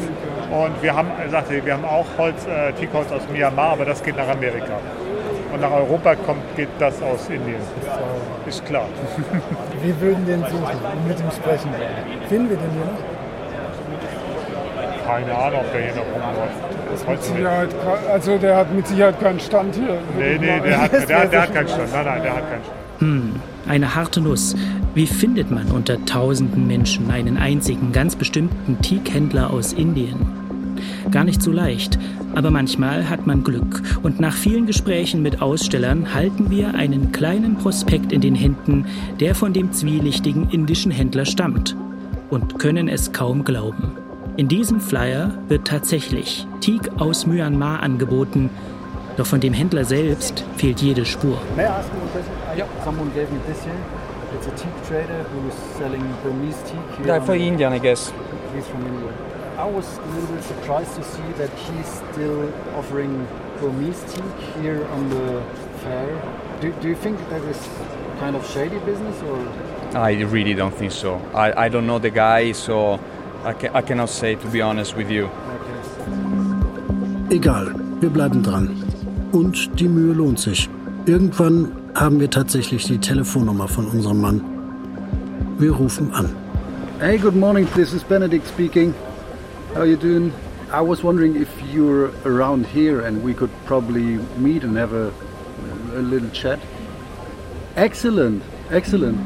Und 0.49 0.81
wir 0.81 0.95
haben, 0.95 1.09
er 1.21 1.29
sagte, 1.29 1.63
wir 1.63 1.73
haben 1.73 1.85
auch 1.85 2.07
Holz, 2.17 2.47
äh, 2.47 2.73
Teakholz 2.73 3.11
aus 3.11 3.21
Myanmar, 3.31 3.73
aber 3.73 3.85
das 3.85 4.01
geht 4.03 4.17
nach 4.17 4.27
Amerika. 4.27 4.79
Und 5.53 5.61
nach 5.61 5.71
Europa 5.71 6.15
kommt, 6.15 6.55
geht 6.55 6.69
das 6.79 7.01
aus 7.03 7.29
Indien. 7.29 7.61
Ist 8.47 8.65
klar. 8.65 8.85
Wir 9.83 10.01
würden 10.01 10.25
den 10.25 10.41
suchen 10.41 10.77
und 10.93 11.07
mit 11.07 11.19
ihm 11.19 11.31
sprechen. 11.31 11.69
Finden 12.27 12.49
wir 12.49 12.57
den 12.57 12.71
hier 12.71 12.85
noch? 12.85 12.99
Keine 15.07 15.35
Ahnung, 15.35 15.61
ob 15.61 15.71
der 15.71 15.81
hier 15.81 15.95
noch 15.95 16.05
rumläuft. 16.05 16.78
Mit 17.07 17.23
Sicherheit, 17.23 17.69
also 18.11 18.37
der 18.37 18.57
hat 18.57 18.73
mit 18.73 18.87
Sicherheit 18.87 19.19
keinen 19.19 19.39
Stand 19.39 19.75
hier. 19.75 19.99
Nee, 20.17 20.37
nee, 20.39 20.59
der 20.59 20.81
hat, 20.81 20.91
der, 21.09 21.25
der 21.27 21.41
hat 21.41 21.53
keinen 21.53 21.67
Stand. 21.67 21.91
Nein, 21.91 22.05
nein, 22.05 22.21
der 22.23 22.35
hat 22.35 22.49
keinen 22.49 22.63
Stand. 22.63 22.79
Hm, 22.99 23.35
eine 23.67 23.95
harte 23.95 24.21
Nuss. 24.21 24.55
Wie 24.93 25.07
findet 25.07 25.51
man 25.51 25.71
unter 25.71 26.03
tausenden 26.05 26.67
Menschen 26.67 27.11
einen 27.11 27.37
einzigen, 27.37 27.91
ganz 27.91 28.15
bestimmten 28.15 28.81
Teakhändler 28.81 29.51
aus 29.51 29.71
Indien? 29.71 30.17
Gar 31.11 31.23
nicht 31.23 31.41
so 31.41 31.51
leicht, 31.51 31.97
aber 32.35 32.51
manchmal 32.51 33.09
hat 33.09 33.25
man 33.25 33.43
Glück. 33.43 33.81
Und 34.03 34.19
nach 34.19 34.33
vielen 34.33 34.65
Gesprächen 34.65 35.21
mit 35.21 35.41
Ausstellern 35.41 36.13
halten 36.13 36.49
wir 36.49 36.75
einen 36.75 37.11
kleinen 37.11 37.55
Prospekt 37.57 38.11
in 38.11 38.21
den 38.21 38.35
Händen, 38.35 38.85
der 39.19 39.33
von 39.33 39.53
dem 39.53 39.71
zwielichtigen 39.71 40.49
indischen 40.49 40.91
Händler 40.91 41.25
stammt. 41.25 41.75
Und 42.29 42.59
können 42.59 42.87
es 42.87 43.11
kaum 43.11 43.43
glauben. 43.43 44.08
In 44.39 44.47
diesem 44.47 44.79
Flyer 44.79 45.33
wird 45.49 45.67
tatsächlich 45.67 46.47
Teak 46.61 46.91
aus 46.97 47.27
Myanmar 47.27 47.83
angeboten, 47.83 48.49
doch 49.17 49.25
von 49.25 49.41
dem 49.41 49.51
Händler 49.51 49.83
selbst 49.83 50.45
fehlt 50.55 50.79
jede 50.79 51.03
Spur. 51.03 51.37
May 51.57 51.63
I 51.63 51.65
ask 51.65 51.89
you 51.91 51.99
a 51.99 52.07
question? 52.13 52.33
Yeah. 52.55 52.65
Someone 52.85 53.11
gave 53.13 53.29
me 53.33 53.39
this 53.45 53.61
here. 53.65 53.75
It's 54.33 54.47
a 54.47 54.51
teak 54.51 54.71
trader 54.87 55.25
who 55.25 55.45
is 55.49 55.55
selling 55.77 56.01
Burmese 56.23 56.55
teak. 56.63 57.05
Yeah, 57.05 57.19
for 57.19 57.35
Indian, 57.35 57.73
I 57.73 57.79
guess. 57.79 58.13
He's 58.55 58.65
from 58.65 58.87
India. 58.87 59.11
I 59.57 59.65
was 59.65 59.97
a 59.97 60.07
little 60.13 60.33
bit 60.33 60.43
surprised 60.45 60.95
to 60.95 61.03
see 61.03 61.33
that 61.37 61.49
he's 61.67 62.01
still 62.13 62.49
offering 62.77 63.27
Burmese 63.59 64.01
teak 64.07 64.63
here 64.63 64.87
on 64.93 65.09
the 65.09 65.43
fair. 65.83 66.07
Do, 66.61 66.71
do 66.81 66.87
you 66.87 66.95
think 66.95 67.19
that 67.29 67.41
is 67.41 67.59
kind 68.21 68.37
of 68.37 68.49
shady 68.49 68.79
business 68.85 69.21
or? 69.23 69.45
I 69.99 70.13
really 70.13 70.53
don't 70.53 70.73
think 70.73 70.93
so. 70.93 71.19
I, 71.33 71.65
I 71.65 71.67
don't 71.67 71.85
know 71.85 71.99
the 71.99 72.09
guy, 72.09 72.53
so 72.53 73.01
I, 73.45 73.53
ca 73.53 73.69
I 73.73 73.81
cannot 73.81 74.09
say 74.09 74.35
to 74.35 74.47
be 74.49 74.61
honest 74.61 74.95
with 74.97 75.09
you. 75.09 75.29
Egal, 77.29 77.73
wir 78.01 78.09
bleiben 78.09 78.43
dran. 78.43 78.83
Und 79.31 79.79
die 79.79 79.87
Mühe 79.87 80.13
lohnt 80.13 80.39
sich. 80.39 80.69
Irgendwann 81.05 81.71
haben 81.95 82.19
wir 82.19 82.29
tatsächlich 82.29 82.85
die 82.85 82.97
Telefonnummer 82.97 83.67
von 83.67 83.87
unserem 83.87 84.21
Mann. 84.21 84.41
Wir 85.57 85.71
rufen 85.71 86.11
an. 86.13 86.35
Hey, 86.99 87.17
good 87.17 87.35
morning. 87.35 87.67
This 87.75 87.93
is 87.93 88.03
Benedict 88.03 88.47
speaking. 88.47 88.93
How 89.73 89.81
are 89.81 89.87
you 89.87 89.95
doing? 89.95 90.33
I 90.71 90.81
was 90.81 91.03
wondering 91.03 91.35
if 91.35 91.49
you're 91.73 92.11
around 92.25 92.65
here 92.65 93.05
and 93.05 93.23
we 93.23 93.33
could 93.33 93.51
probably 93.65 94.19
meet 94.37 94.63
and 94.63 94.77
have 94.77 94.93
a, 94.93 95.11
a 95.95 96.01
little 96.01 96.29
chat. 96.31 96.59
Excellent, 97.75 98.43
excellent. 98.69 99.17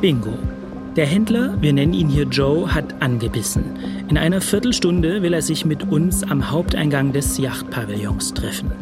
Bingo. 0.00 0.55
Der 0.96 1.04
Händler, 1.04 1.60
wir 1.60 1.74
nennen 1.74 1.92
ihn 1.92 2.08
hier 2.08 2.24
Joe, 2.24 2.74
hat 2.74 3.02
angebissen. 3.02 3.64
In 4.08 4.16
einer 4.16 4.40
Viertelstunde 4.40 5.20
will 5.20 5.34
er 5.34 5.42
sich 5.42 5.66
mit 5.66 5.84
uns 5.90 6.22
am 6.22 6.50
Haupteingang 6.50 7.12
des 7.12 7.36
Yachtpavillons 7.36 8.32
treffen. 8.32 8.72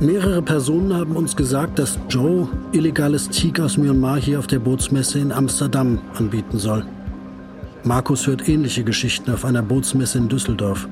Mehrere 0.00 0.42
Personen 0.42 0.92
haben 0.92 1.14
uns 1.14 1.36
gesagt, 1.36 1.78
dass 1.78 1.96
Joe 2.08 2.48
illegales 2.72 3.28
Teak 3.28 3.60
aus 3.60 3.76
Myanmar 3.76 4.18
hier 4.18 4.40
auf 4.40 4.48
der 4.48 4.58
Bootsmesse 4.58 5.20
in 5.20 5.30
Amsterdam 5.30 6.00
anbieten 6.14 6.58
soll. 6.58 6.84
Markus 7.84 8.26
hört 8.26 8.48
ähnliche 8.48 8.82
Geschichten 8.82 9.30
auf 9.30 9.44
einer 9.44 9.62
Bootsmesse 9.62 10.18
in 10.18 10.28
Düsseldorf. 10.28 10.88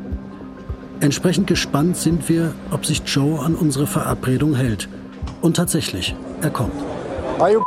Entsprechend 1.01 1.49
gespannt 1.49 1.97
sind 1.97 2.29
wir, 2.29 2.55
ob 2.71 2.87
sich 2.87 3.03
Joe 3.05 3.41
an 3.41 3.57
unsere 3.57 3.89
Verabredung 3.89 4.55
hält. 4.55 4.89
Und 5.41 5.57
tatsächlich, 5.57 6.15
er 6.41 6.51
kommt. 6.51 6.73
Are 7.41 7.53
you 7.53 7.63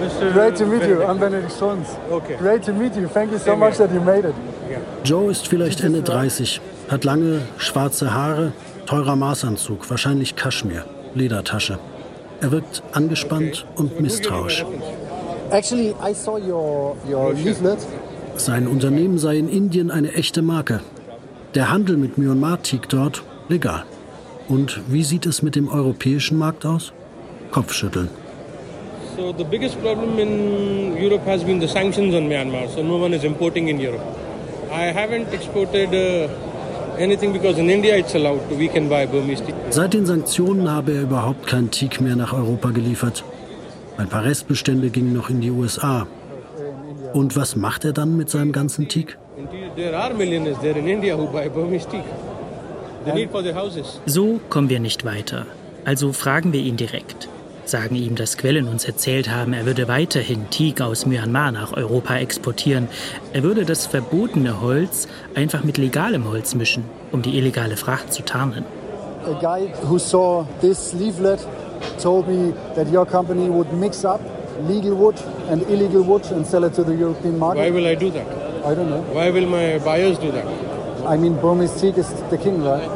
Mr. 0.00 0.32
Great 0.32 0.56
to 0.56 0.66
meet 0.66 0.82
you. 0.82 1.02
I'm 1.02 1.18
Benedict 1.18 1.52
Strons. 1.52 1.88
Okay. 2.10 2.36
Great 2.36 2.62
to 2.64 2.72
meet 2.72 2.94
you. 2.94 3.08
Thank 3.08 3.32
you 3.32 3.38
so 3.38 3.56
much 3.56 3.78
that 3.78 3.92
you 3.92 4.00
made 4.00 4.24
it. 4.24 4.34
Joe 5.04 5.30
ist 5.30 5.48
vielleicht 5.48 5.80
Ende 5.80 6.02
30, 6.02 6.60
hat 6.88 7.04
lange 7.04 7.40
schwarze 7.56 8.12
Haare, 8.14 8.52
teurer 8.86 9.16
Maßanzug, 9.16 9.90
wahrscheinlich 9.90 10.36
Kaschmir, 10.36 10.84
Ledertasche. 11.14 11.78
Er 12.40 12.52
wirkt 12.52 12.82
angespannt 12.92 13.66
und 13.74 14.00
misstrauisch. 14.00 14.64
Actually, 15.50 15.94
I 16.00 16.14
saw 16.14 16.38
your, 16.38 16.96
your 17.08 17.32
leaflet. 17.34 17.78
Sein 18.36 18.68
Unternehmen 18.68 19.18
sei 19.18 19.38
in 19.38 19.48
Indien 19.48 19.90
eine 19.90 20.12
echte 20.12 20.42
Marke. 20.42 20.80
Der 21.54 21.70
Handel 21.72 21.96
mit 21.96 22.18
Myanmar-Teak 22.18 22.88
dort 22.88 23.22
legal. 23.48 23.84
Und 24.48 24.80
wie 24.88 25.02
sieht 25.02 25.26
es 25.26 25.42
mit 25.42 25.56
dem 25.56 25.68
europäischen 25.68 26.38
Markt 26.38 26.64
aus? 26.64 26.92
Kopfschütteln. 27.50 28.08
So 29.18 29.32
the 29.32 29.44
biggest 29.44 29.80
problem 29.80 30.20
in 30.20 30.96
Europe 30.96 31.24
has 31.24 31.42
been 31.42 31.58
the 31.58 31.66
sanctions 31.66 32.14
on 32.14 32.28
Myanmar. 32.32 32.68
So 32.74 32.82
no 32.82 32.98
one 32.98 33.12
is 33.12 33.24
importing 33.24 33.66
in 33.66 33.80
Europe. 33.80 34.04
I 34.70 34.92
haven't 34.98 35.32
exported 35.34 35.88
uh, 35.92 36.28
anything 37.06 37.32
because 37.32 37.58
in 37.58 37.68
India 37.68 37.96
it's 37.96 38.14
allowed. 38.14 38.48
We 38.52 38.68
can 38.68 38.88
buy 38.88 39.06
Burmese 39.06 39.40
teak. 39.44 39.56
Seit 39.70 39.92
den 39.92 40.06
Sanktionen 40.06 40.70
habe 40.70 40.92
er 40.92 41.02
überhaupt 41.02 41.48
kein 41.48 41.72
Teak 41.72 42.00
mehr 42.00 42.14
nach 42.14 42.32
Europa 42.32 42.70
geliefert. 42.70 43.24
Ein 43.96 44.08
paar 44.08 44.24
Restbestände 44.24 44.90
gingen 44.90 45.14
noch 45.14 45.30
in 45.30 45.40
die 45.40 45.50
USA. 45.50 46.06
Und 47.12 47.34
was 47.34 47.56
macht 47.56 47.84
er 47.84 47.92
dann 47.92 48.16
mit 48.16 48.30
seinem 48.30 48.52
ganzen 48.52 48.86
Teak? 48.86 49.18
So 54.06 54.40
kommen 54.48 54.70
wir 54.70 54.78
nicht 54.78 55.04
weiter. 55.04 55.46
Also 55.84 56.12
fragen 56.12 56.52
wir 56.52 56.60
ihn 56.60 56.76
direkt. 56.76 57.28
Sagen 57.68 57.96
ihm, 57.96 58.14
dass 58.14 58.38
Quellen 58.38 58.66
uns 58.66 58.86
erzählt 58.86 59.28
haben, 59.28 59.52
er 59.52 59.66
würde 59.66 59.88
weiterhin 59.88 60.48
Teak 60.48 60.80
aus 60.80 61.04
Myanmar 61.04 61.52
nach 61.52 61.74
Europa 61.74 62.16
exportieren. 62.16 62.88
Er 63.34 63.42
würde 63.42 63.66
das 63.66 63.86
verbotene 63.86 64.62
Holz 64.62 65.06
einfach 65.34 65.64
mit 65.64 65.76
legalem 65.76 66.24
Holz 66.30 66.54
mischen, 66.54 66.84
um 67.12 67.20
die 67.20 67.36
illegale 67.36 67.76
Fracht 67.76 68.10
zu 68.14 68.22
tarnen. 68.22 68.64
A 69.26 69.38
guy 69.38 69.68
who 69.86 69.98
saw 69.98 70.46
this 70.62 70.94
leaflet 70.94 71.46
told 72.02 72.26
me 72.26 72.54
that 72.74 72.90
your 72.90 73.04
company 73.04 73.50
would 73.50 73.70
mix 73.74 74.02
up 74.02 74.20
legal 74.66 74.96
wood 74.96 75.16
and 75.50 75.60
illegal 75.68 76.02
wood 76.02 76.22
and 76.32 76.46
sell 76.46 76.64
it 76.64 76.72
to 76.72 76.82
the 76.82 76.94
European 76.94 77.38
market? 77.38 77.60
Why 77.60 77.70
will 77.70 77.86
I 77.86 77.96
do 77.96 78.10
that? 78.12 78.26
I 78.64 78.74
don't 78.74 78.88
know. 78.88 79.02
Why 79.12 79.30
will 79.30 79.46
my 79.46 79.78
buyers 79.84 80.16
do 80.18 80.32
that? 80.32 80.46
I 81.06 81.18
mean, 81.18 81.34
Burmese 81.38 81.78
teak 81.78 81.98
is 81.98 82.08
the 82.30 82.38
king, 82.38 82.64
right? 82.64 82.88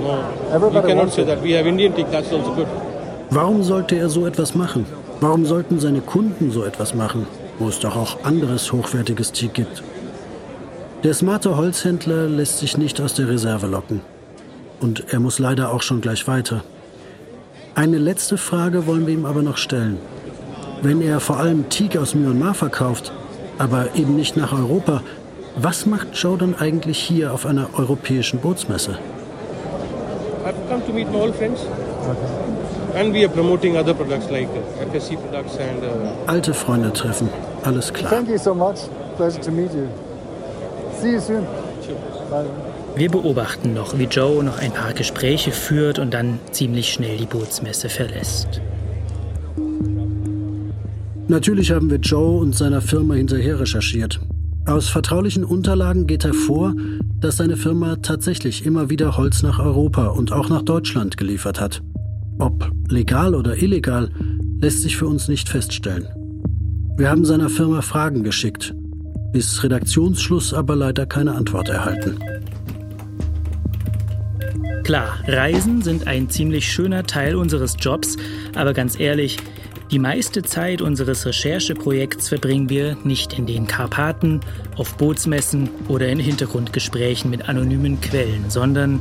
No. 0.00 0.24
Everybody 0.50 0.88
you 0.88 0.94
cannot 0.96 1.12
say 1.12 1.22
that. 1.22 1.40
We 1.40 1.52
have 1.52 1.68
Indian 1.68 1.92
teak, 1.92 2.10
that's 2.10 2.32
also 2.32 2.52
good. 2.56 2.89
Warum 3.32 3.62
sollte 3.62 3.96
er 3.96 4.08
so 4.08 4.26
etwas 4.26 4.56
machen? 4.56 4.86
Warum 5.20 5.46
sollten 5.46 5.78
seine 5.78 6.00
Kunden 6.00 6.50
so 6.50 6.64
etwas 6.64 6.96
machen, 6.96 7.28
wo 7.60 7.68
es 7.68 7.78
doch 7.78 7.94
auch 7.94 8.24
anderes 8.24 8.72
hochwertiges 8.72 9.30
Teak 9.30 9.54
gibt? 9.54 9.84
Der 11.04 11.14
smarte 11.14 11.56
Holzhändler 11.56 12.26
lässt 12.26 12.58
sich 12.58 12.76
nicht 12.76 13.00
aus 13.00 13.14
der 13.14 13.28
Reserve 13.28 13.68
locken. 13.68 14.00
Und 14.80 15.12
er 15.12 15.20
muss 15.20 15.38
leider 15.38 15.72
auch 15.72 15.82
schon 15.82 16.00
gleich 16.00 16.26
weiter. 16.26 16.64
Eine 17.76 17.98
letzte 17.98 18.36
Frage 18.36 18.88
wollen 18.88 19.06
wir 19.06 19.14
ihm 19.14 19.26
aber 19.26 19.42
noch 19.42 19.58
stellen. 19.58 19.98
Wenn 20.82 21.00
er 21.00 21.20
vor 21.20 21.38
allem 21.38 21.68
Teak 21.68 21.96
aus 21.96 22.16
Myanmar 22.16 22.54
verkauft, 22.54 23.12
aber 23.58 23.94
eben 23.94 24.16
nicht 24.16 24.36
nach 24.36 24.52
Europa, 24.52 25.02
was 25.54 25.86
macht 25.86 26.08
Joe 26.14 26.36
dann 26.36 26.56
eigentlich 26.56 26.98
hier 26.98 27.32
auf 27.32 27.46
einer 27.46 27.68
europäischen 27.76 28.40
Bootsmesse? 28.40 28.98
I've 30.44 30.54
come 30.68 30.84
to 30.84 30.92
meet 30.92 31.08
my 31.12 31.18
old 31.20 31.36
friends. 31.36 31.60
And 32.94 33.12
we 33.12 33.24
are 33.24 33.28
promoting 33.28 33.76
other 33.76 33.94
products 33.94 34.30
like 34.30 34.48
FSC 34.90 35.16
products 35.16 35.56
and. 35.58 35.82
Uh 35.84 36.26
Alte 36.26 36.54
Freunde 36.54 36.92
treffen, 36.92 37.28
alles 37.62 37.92
klar. 37.92 38.10
Thank 38.10 38.28
you 38.28 38.38
so 38.38 38.54
much. 38.54 38.88
Pleasure 39.16 39.40
to 39.40 39.50
meet 39.50 39.72
you. 39.72 39.88
See 41.00 41.12
you 41.12 41.20
soon. 41.20 41.46
Bye. 42.30 42.44
Wir 42.96 43.10
beobachten 43.10 43.72
noch, 43.72 43.98
wie 43.98 44.04
Joe 44.04 44.42
noch 44.42 44.58
ein 44.58 44.72
paar 44.72 44.92
Gespräche 44.92 45.52
führt 45.52 45.98
und 45.98 46.12
dann 46.12 46.38
ziemlich 46.50 46.92
schnell 46.92 47.16
die 47.16 47.26
Bootsmesse 47.26 47.88
verlässt. 47.88 48.60
Natürlich 51.28 51.70
haben 51.70 51.90
wir 51.90 51.98
Joe 51.98 52.40
und 52.40 52.56
seiner 52.56 52.80
Firma 52.80 53.14
hinterher 53.14 53.60
recherchiert. 53.60 54.20
Aus 54.66 54.88
vertraulichen 54.88 55.44
Unterlagen 55.44 56.06
geht 56.06 56.24
hervor, 56.24 56.74
dass 57.20 57.36
seine 57.36 57.56
Firma 57.56 57.96
tatsächlich 57.96 58.66
immer 58.66 58.90
wieder 58.90 59.16
Holz 59.16 59.42
nach 59.42 59.58
Europa 59.60 60.08
und 60.08 60.32
auch 60.32 60.48
nach 60.48 60.62
Deutschland 60.62 61.16
geliefert 61.16 61.60
hat. 61.60 61.82
Ob 62.40 62.72
legal 62.88 63.34
oder 63.34 63.62
illegal, 63.62 64.10
lässt 64.60 64.80
sich 64.80 64.96
für 64.96 65.06
uns 65.06 65.28
nicht 65.28 65.48
feststellen. 65.48 66.08
Wir 66.96 67.10
haben 67.10 67.26
seiner 67.26 67.50
Firma 67.50 67.82
Fragen 67.82 68.24
geschickt, 68.24 68.74
bis 69.32 69.62
Redaktionsschluss 69.62 70.54
aber 70.54 70.74
leider 70.74 71.04
keine 71.04 71.34
Antwort 71.34 71.68
erhalten. 71.68 72.18
Klar, 74.84 75.18
Reisen 75.26 75.82
sind 75.82 76.06
ein 76.06 76.30
ziemlich 76.30 76.66
schöner 76.66 77.04
Teil 77.04 77.36
unseres 77.36 77.76
Jobs, 77.78 78.16
aber 78.54 78.72
ganz 78.72 78.98
ehrlich, 78.98 79.36
die 79.90 79.98
meiste 79.98 80.42
Zeit 80.42 80.80
unseres 80.80 81.26
Rechercheprojekts 81.26 82.30
verbringen 82.30 82.70
wir 82.70 82.96
nicht 83.04 83.38
in 83.38 83.44
den 83.44 83.66
Karpaten, 83.66 84.40
auf 84.76 84.96
Bootsmessen 84.96 85.68
oder 85.88 86.08
in 86.08 86.18
Hintergrundgesprächen 86.18 87.30
mit 87.30 87.48
anonymen 87.50 88.00
Quellen, 88.00 88.48
sondern 88.48 88.98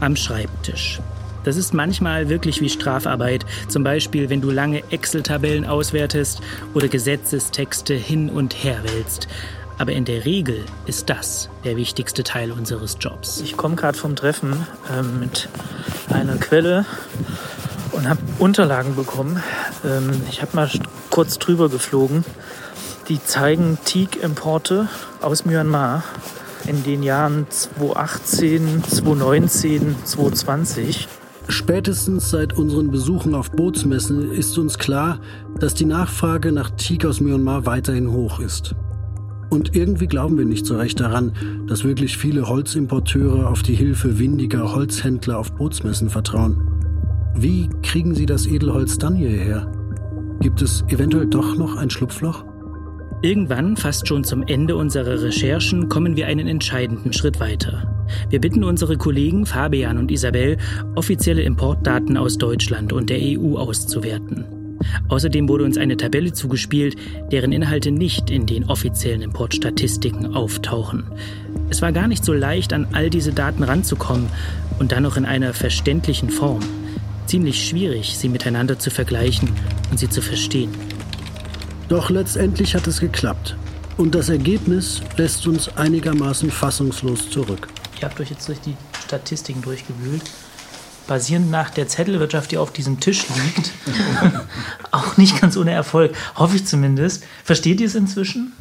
am 0.00 0.16
Schreibtisch. 0.16 1.00
Das 1.44 1.56
ist 1.56 1.74
manchmal 1.74 2.28
wirklich 2.28 2.60
wie 2.60 2.68
Strafarbeit, 2.68 3.46
zum 3.68 3.84
Beispiel 3.84 4.30
wenn 4.30 4.40
du 4.40 4.50
lange 4.50 4.82
Excel-Tabellen 4.90 5.66
auswertest 5.66 6.40
oder 6.74 6.88
Gesetzestexte 6.88 7.94
hin 7.94 8.30
und 8.30 8.64
her 8.64 8.82
wälzt. 8.82 9.28
Aber 9.76 9.92
in 9.92 10.04
der 10.04 10.24
Regel 10.24 10.64
ist 10.86 11.10
das 11.10 11.50
der 11.64 11.76
wichtigste 11.76 12.22
Teil 12.22 12.52
unseres 12.52 12.96
Jobs. 13.00 13.40
Ich 13.40 13.56
komme 13.56 13.74
gerade 13.74 13.98
vom 13.98 14.14
Treffen 14.16 14.66
ähm, 14.92 15.20
mit 15.20 15.48
einer 16.10 16.36
Quelle 16.36 16.86
und 17.92 18.08
habe 18.08 18.20
Unterlagen 18.38 18.94
bekommen. 18.94 19.42
Ähm, 19.84 20.22
ich 20.30 20.42
habe 20.42 20.54
mal 20.54 20.70
kurz 21.10 21.38
drüber 21.38 21.68
geflogen. 21.68 22.24
Die 23.08 23.22
zeigen 23.22 23.78
Teak-Importe 23.84 24.88
aus 25.20 25.44
Myanmar 25.44 26.04
in 26.66 26.82
den 26.84 27.02
Jahren 27.02 27.46
2018, 27.50 28.84
2019, 28.84 29.96
2020. 30.04 31.08
Spätestens 31.48 32.30
seit 32.30 32.54
unseren 32.54 32.90
Besuchen 32.90 33.34
auf 33.34 33.50
Bootsmessen 33.50 34.32
ist 34.32 34.56
uns 34.58 34.78
klar, 34.78 35.20
dass 35.60 35.74
die 35.74 35.84
Nachfrage 35.84 36.52
nach 36.52 36.70
Teak 36.70 37.04
aus 37.04 37.20
Myanmar 37.20 37.66
weiterhin 37.66 38.10
hoch 38.10 38.40
ist. 38.40 38.74
Und 39.50 39.76
irgendwie 39.76 40.06
glauben 40.06 40.38
wir 40.38 40.46
nicht 40.46 40.66
so 40.66 40.76
recht 40.76 40.98
daran, 41.00 41.32
dass 41.68 41.84
wirklich 41.84 42.16
viele 42.16 42.48
Holzimporteure 42.48 43.48
auf 43.48 43.62
die 43.62 43.74
Hilfe 43.74 44.18
windiger 44.18 44.74
Holzhändler 44.74 45.38
auf 45.38 45.52
Bootsmessen 45.52 46.10
vertrauen. 46.10 46.60
Wie 47.36 47.68
kriegen 47.82 48.14
sie 48.14 48.26
das 48.26 48.46
Edelholz 48.46 48.98
dann 48.98 49.14
hierher? 49.14 49.70
Gibt 50.40 50.62
es 50.62 50.84
eventuell 50.88 51.26
doch 51.26 51.56
noch 51.56 51.76
ein 51.76 51.90
Schlupfloch? 51.90 52.44
Irgendwann, 53.24 53.78
fast 53.78 54.06
schon 54.06 54.22
zum 54.22 54.42
Ende 54.42 54.76
unserer 54.76 55.22
Recherchen, 55.22 55.88
kommen 55.88 56.14
wir 56.14 56.26
einen 56.26 56.46
entscheidenden 56.46 57.14
Schritt 57.14 57.40
weiter. 57.40 58.04
Wir 58.28 58.38
bitten 58.38 58.62
unsere 58.62 58.98
Kollegen 58.98 59.46
Fabian 59.46 59.96
und 59.96 60.10
Isabel, 60.10 60.58
offizielle 60.94 61.40
Importdaten 61.40 62.18
aus 62.18 62.36
Deutschland 62.36 62.92
und 62.92 63.08
der 63.08 63.20
EU 63.22 63.56
auszuwerten. 63.56 64.44
Außerdem 65.08 65.48
wurde 65.48 65.64
uns 65.64 65.78
eine 65.78 65.96
Tabelle 65.96 66.34
zugespielt, 66.34 66.96
deren 67.32 67.52
Inhalte 67.52 67.92
nicht 67.92 68.28
in 68.28 68.44
den 68.44 68.64
offiziellen 68.64 69.22
Importstatistiken 69.22 70.34
auftauchen. 70.34 71.04
Es 71.70 71.80
war 71.80 71.92
gar 71.92 72.08
nicht 72.08 72.26
so 72.26 72.34
leicht, 72.34 72.74
an 72.74 72.88
all 72.92 73.08
diese 73.08 73.32
Daten 73.32 73.62
ranzukommen 73.62 74.26
und 74.78 74.92
dann 74.92 75.02
noch 75.02 75.16
in 75.16 75.24
einer 75.24 75.54
verständlichen 75.54 76.28
Form. 76.28 76.60
Ziemlich 77.24 77.66
schwierig, 77.66 78.18
sie 78.18 78.28
miteinander 78.28 78.78
zu 78.78 78.90
vergleichen 78.90 79.48
und 79.90 79.98
sie 79.98 80.10
zu 80.10 80.20
verstehen. 80.20 80.72
Doch 81.88 82.10
letztendlich 82.10 82.74
hat 82.74 82.86
es 82.86 83.00
geklappt. 83.00 83.56
Und 83.96 84.14
das 84.14 84.28
Ergebnis 84.28 85.02
lässt 85.16 85.46
uns 85.46 85.76
einigermaßen 85.76 86.50
fassungslos 86.50 87.30
zurück. 87.30 87.68
Ihr 88.00 88.08
habt 88.08 88.20
euch 88.20 88.30
jetzt 88.30 88.48
durch 88.48 88.60
die 88.60 88.76
Statistiken 89.04 89.62
durchgewühlt 89.62 90.22
basierend 91.06 91.50
nach 91.50 91.70
der 91.70 91.88
Zettelwirtschaft, 91.88 92.50
die 92.50 92.58
auf 92.58 92.72
diesem 92.72 93.00
Tisch 93.00 93.26
liegt, 93.28 93.72
auch 94.90 95.16
nicht 95.16 95.40
ganz 95.40 95.56
ohne 95.56 95.72
Erfolg. 95.72 96.14
Hoffe 96.36 96.56
ich 96.56 96.66
zumindest. 96.66 97.24
Versteht 97.44 97.80
ihr 97.80 97.86
es 97.86 97.94
inzwischen? 97.94 98.52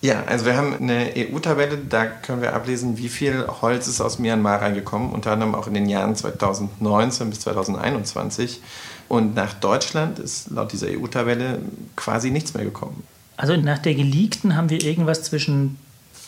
Ja, 0.00 0.24
also 0.24 0.46
wir 0.46 0.56
haben 0.56 0.74
eine 0.74 1.12
EU-Tabelle, 1.16 1.78
da 1.78 2.06
können 2.06 2.42
wir 2.42 2.54
ablesen, 2.54 2.98
wie 2.98 3.08
viel 3.08 3.46
Holz 3.46 3.86
ist 3.86 4.00
aus 4.00 4.18
Myanmar 4.18 4.60
reingekommen, 4.60 5.12
unter 5.12 5.30
anderem 5.30 5.54
auch 5.54 5.68
in 5.68 5.74
den 5.74 5.88
Jahren 5.88 6.16
2019 6.16 7.30
bis 7.30 7.40
2021. 7.40 8.60
Und 9.12 9.34
nach 9.34 9.52
Deutschland 9.52 10.18
ist 10.18 10.48
laut 10.48 10.72
dieser 10.72 10.86
EU-Tabelle 10.86 11.58
quasi 11.96 12.30
nichts 12.30 12.54
mehr 12.54 12.64
gekommen. 12.64 13.02
Also 13.36 13.54
nach 13.58 13.76
der 13.76 13.94
geleakten 13.94 14.56
haben 14.56 14.70
wir 14.70 14.82
irgendwas 14.82 15.22
zwischen 15.24 15.76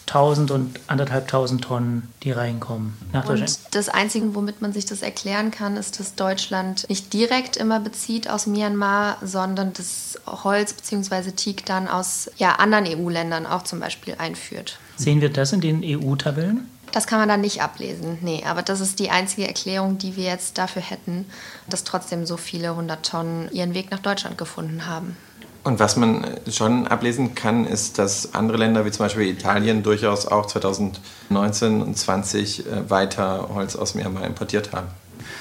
1000 0.06 0.50
und 0.50 0.80
anderthalbtausend 0.86 1.64
Tonnen, 1.64 2.10
die 2.24 2.30
reinkommen 2.30 2.92
nach 3.10 3.24
Deutschland. 3.24 3.58
Und 3.64 3.74
das 3.74 3.88
Einzige, 3.88 4.34
womit 4.34 4.60
man 4.60 4.74
sich 4.74 4.84
das 4.84 5.00
erklären 5.00 5.50
kann, 5.50 5.78
ist, 5.78 5.98
dass 5.98 6.14
Deutschland 6.14 6.86
nicht 6.90 7.10
direkt 7.14 7.56
immer 7.56 7.80
bezieht 7.80 8.28
aus 8.28 8.46
Myanmar, 8.46 9.16
sondern 9.22 9.72
das 9.72 10.18
Holz 10.26 10.74
bzw. 10.74 11.30
Teak 11.30 11.64
dann 11.64 11.88
aus 11.88 12.30
ja, 12.36 12.56
anderen 12.56 12.86
EU-Ländern 12.86 13.46
auch 13.46 13.62
zum 13.62 13.80
Beispiel 13.80 14.16
einführt. 14.18 14.78
Sehen 14.96 15.22
wir 15.22 15.30
das 15.30 15.54
in 15.54 15.62
den 15.62 15.82
EU-Tabellen? 15.82 16.68
Das 16.94 17.08
kann 17.08 17.18
man 17.18 17.28
dann 17.28 17.40
nicht 17.40 17.60
ablesen, 17.60 18.18
nee. 18.20 18.44
Aber 18.46 18.62
das 18.62 18.78
ist 18.78 19.00
die 19.00 19.10
einzige 19.10 19.48
Erklärung, 19.48 19.98
die 19.98 20.14
wir 20.14 20.26
jetzt 20.26 20.58
dafür 20.58 20.80
hätten, 20.80 21.26
dass 21.68 21.82
trotzdem 21.82 22.24
so 22.24 22.36
viele 22.36 22.76
hundert 22.76 23.04
Tonnen 23.04 23.50
ihren 23.50 23.74
Weg 23.74 23.90
nach 23.90 23.98
Deutschland 23.98 24.38
gefunden 24.38 24.86
haben. 24.86 25.16
Und 25.64 25.80
was 25.80 25.96
man 25.96 26.24
schon 26.48 26.86
ablesen 26.86 27.34
kann, 27.34 27.66
ist, 27.66 27.98
dass 27.98 28.32
andere 28.34 28.58
Länder 28.58 28.84
wie 28.84 28.92
zum 28.92 29.06
Beispiel 29.06 29.26
Italien 29.26 29.82
durchaus 29.82 30.28
auch 30.28 30.46
2019 30.46 31.82
und 31.82 31.98
2020 31.98 32.64
äh, 32.64 32.88
weiter 32.88 33.48
Holz 33.52 33.74
aus 33.74 33.96
Myanmar 33.96 34.24
importiert 34.24 34.72
haben. 34.72 34.86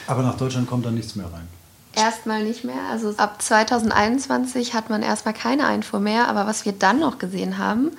Aber 0.07 0.23
nach 0.23 0.37
Deutschland 0.37 0.67
kommt 0.67 0.87
da 0.87 0.89
nichts 0.89 1.15
mehr 1.15 1.27
rein. 1.31 1.47
Erstmal 1.95 2.43
nicht 2.43 2.63
mehr. 2.63 2.89
Also 2.89 3.13
ab 3.17 3.39
2021 3.39 4.73
hat 4.73 4.89
man 4.89 5.03
erstmal 5.03 5.35
keine 5.35 5.67
Einfuhr 5.67 5.99
mehr. 5.99 6.27
Aber 6.27 6.47
was 6.47 6.65
wir 6.65 6.71
dann 6.71 6.99
noch 6.99 7.19
gesehen 7.19 7.59
haben, 7.59 7.91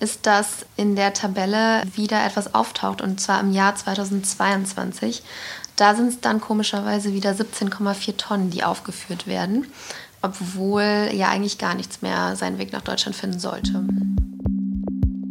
ist, 0.00 0.26
dass 0.26 0.66
in 0.76 0.96
der 0.96 1.12
Tabelle 1.12 1.82
wieder 1.94 2.24
etwas 2.24 2.54
auftaucht 2.54 3.00
und 3.00 3.20
zwar 3.20 3.40
im 3.40 3.52
Jahr 3.52 3.74
2022. 3.74 5.22
Da 5.76 5.94
sind 5.94 6.08
es 6.08 6.20
dann 6.20 6.40
komischerweise 6.40 7.12
wieder 7.12 7.32
17,4 7.32 8.16
Tonnen, 8.16 8.50
die 8.50 8.64
aufgeführt 8.64 9.26
werden 9.26 9.66
obwohl 10.24 11.10
ja 11.12 11.28
eigentlich 11.28 11.58
gar 11.58 11.74
nichts 11.74 12.00
mehr 12.00 12.34
seinen 12.34 12.58
Weg 12.58 12.72
nach 12.72 12.80
Deutschland 12.80 13.14
finden 13.14 13.38
sollte. 13.38 13.84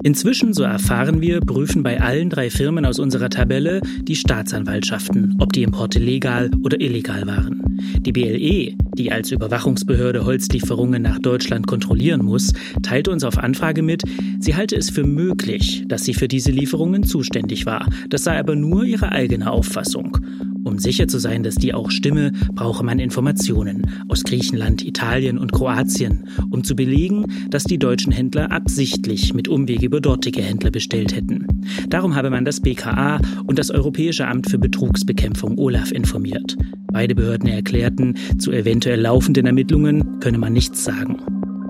Inzwischen, 0.04 0.54
so 0.54 0.64
erfahren 0.64 1.22
wir, 1.22 1.40
prüfen 1.40 1.82
bei 1.82 2.00
allen 2.00 2.30
drei 2.30 2.50
Firmen 2.50 2.86
aus 2.86 3.00
unserer 3.00 3.30
Tabelle 3.30 3.82
die 4.02 4.18
Staatsanwaltschaften, 4.18 5.38
ob 5.40 5.54
die 5.54 5.64
Importe 5.64 5.98
legal 5.98 6.52
oder 6.62 6.80
illegal 6.80 7.26
waren. 7.26 7.80
Die 8.02 8.12
BLE, 8.12 8.76
die 8.98 9.12
als 9.12 9.32
Überwachungsbehörde 9.32 10.26
Holzlieferungen 10.26 11.02
nach 11.02 11.20
Deutschland 11.20 11.68
kontrollieren 11.68 12.24
muss, 12.24 12.54
teilte 12.82 13.12
uns 13.12 13.24
auf 13.24 13.38
Anfrage 13.38 13.82
mit, 13.82 14.04
sie 14.40 14.56
halte 14.56 14.76
es 14.76 14.90
für 14.90 15.04
möglich, 15.04 15.84
dass 15.88 16.04
sie 16.04 16.14
für 16.14 16.28
diese 16.28 16.52
Lieferungen 16.52 17.04
zuständig 17.04 17.66
war. 17.66 17.88
Das 18.10 18.24
sei 18.24 18.40
aber 18.40 18.56
nur 18.56 18.84
ihre 18.84 19.12
eigene 19.12 19.52
Auffassung. 19.52 20.18
Um 20.64 20.80
sicher 20.80 21.08
zu 21.08 21.20
sein, 21.20 21.44
dass 21.44 21.56
die 21.56 21.74
auch 21.74 21.92
stimme, 21.92 22.32
brauche 22.54 22.84
man 22.84 23.00
Informationen 23.00 23.84
aus 24.08 24.24
Griechenland, 24.24 24.86
Italien 24.86 25.38
und 25.38 25.52
Kroatien, 25.52 26.28
um 26.50 26.64
zu 26.64 26.76
belegen, 26.76 27.26
dass 27.50 27.64
die 27.64 27.78
deutschen 27.78 28.12
Händler 28.12 28.52
absichtlich 28.52 29.34
mit 29.34 29.48
Umweg 29.48 29.82
über 29.82 30.02
dortige 30.02 30.42
Händler 30.42 30.72
bestellt 30.72 31.16
hätten. 31.16 31.48
Darum 31.90 32.16
habe 32.16 32.30
man 32.30 32.46
das 32.46 32.62
BKA 32.62 33.20
und 33.46 33.60
das 33.60 33.72
Europäische 33.72 34.28
Amt 34.28 34.50
für 34.50 34.58
Betrugsbekämpfung 34.58 35.58
OLAF 35.58 35.92
informiert. 35.92 36.56
Beide 36.92 37.16
Behörden 37.16 37.50
erklärten, 37.50 38.16
zu 38.38 38.52
eventuell 38.52 39.02
laufenden 39.02 39.46
Ermittlungen 39.46 40.20
könne 40.20 40.38
man 40.38 40.54
nichts 40.54 40.84
sagen. 40.84 41.18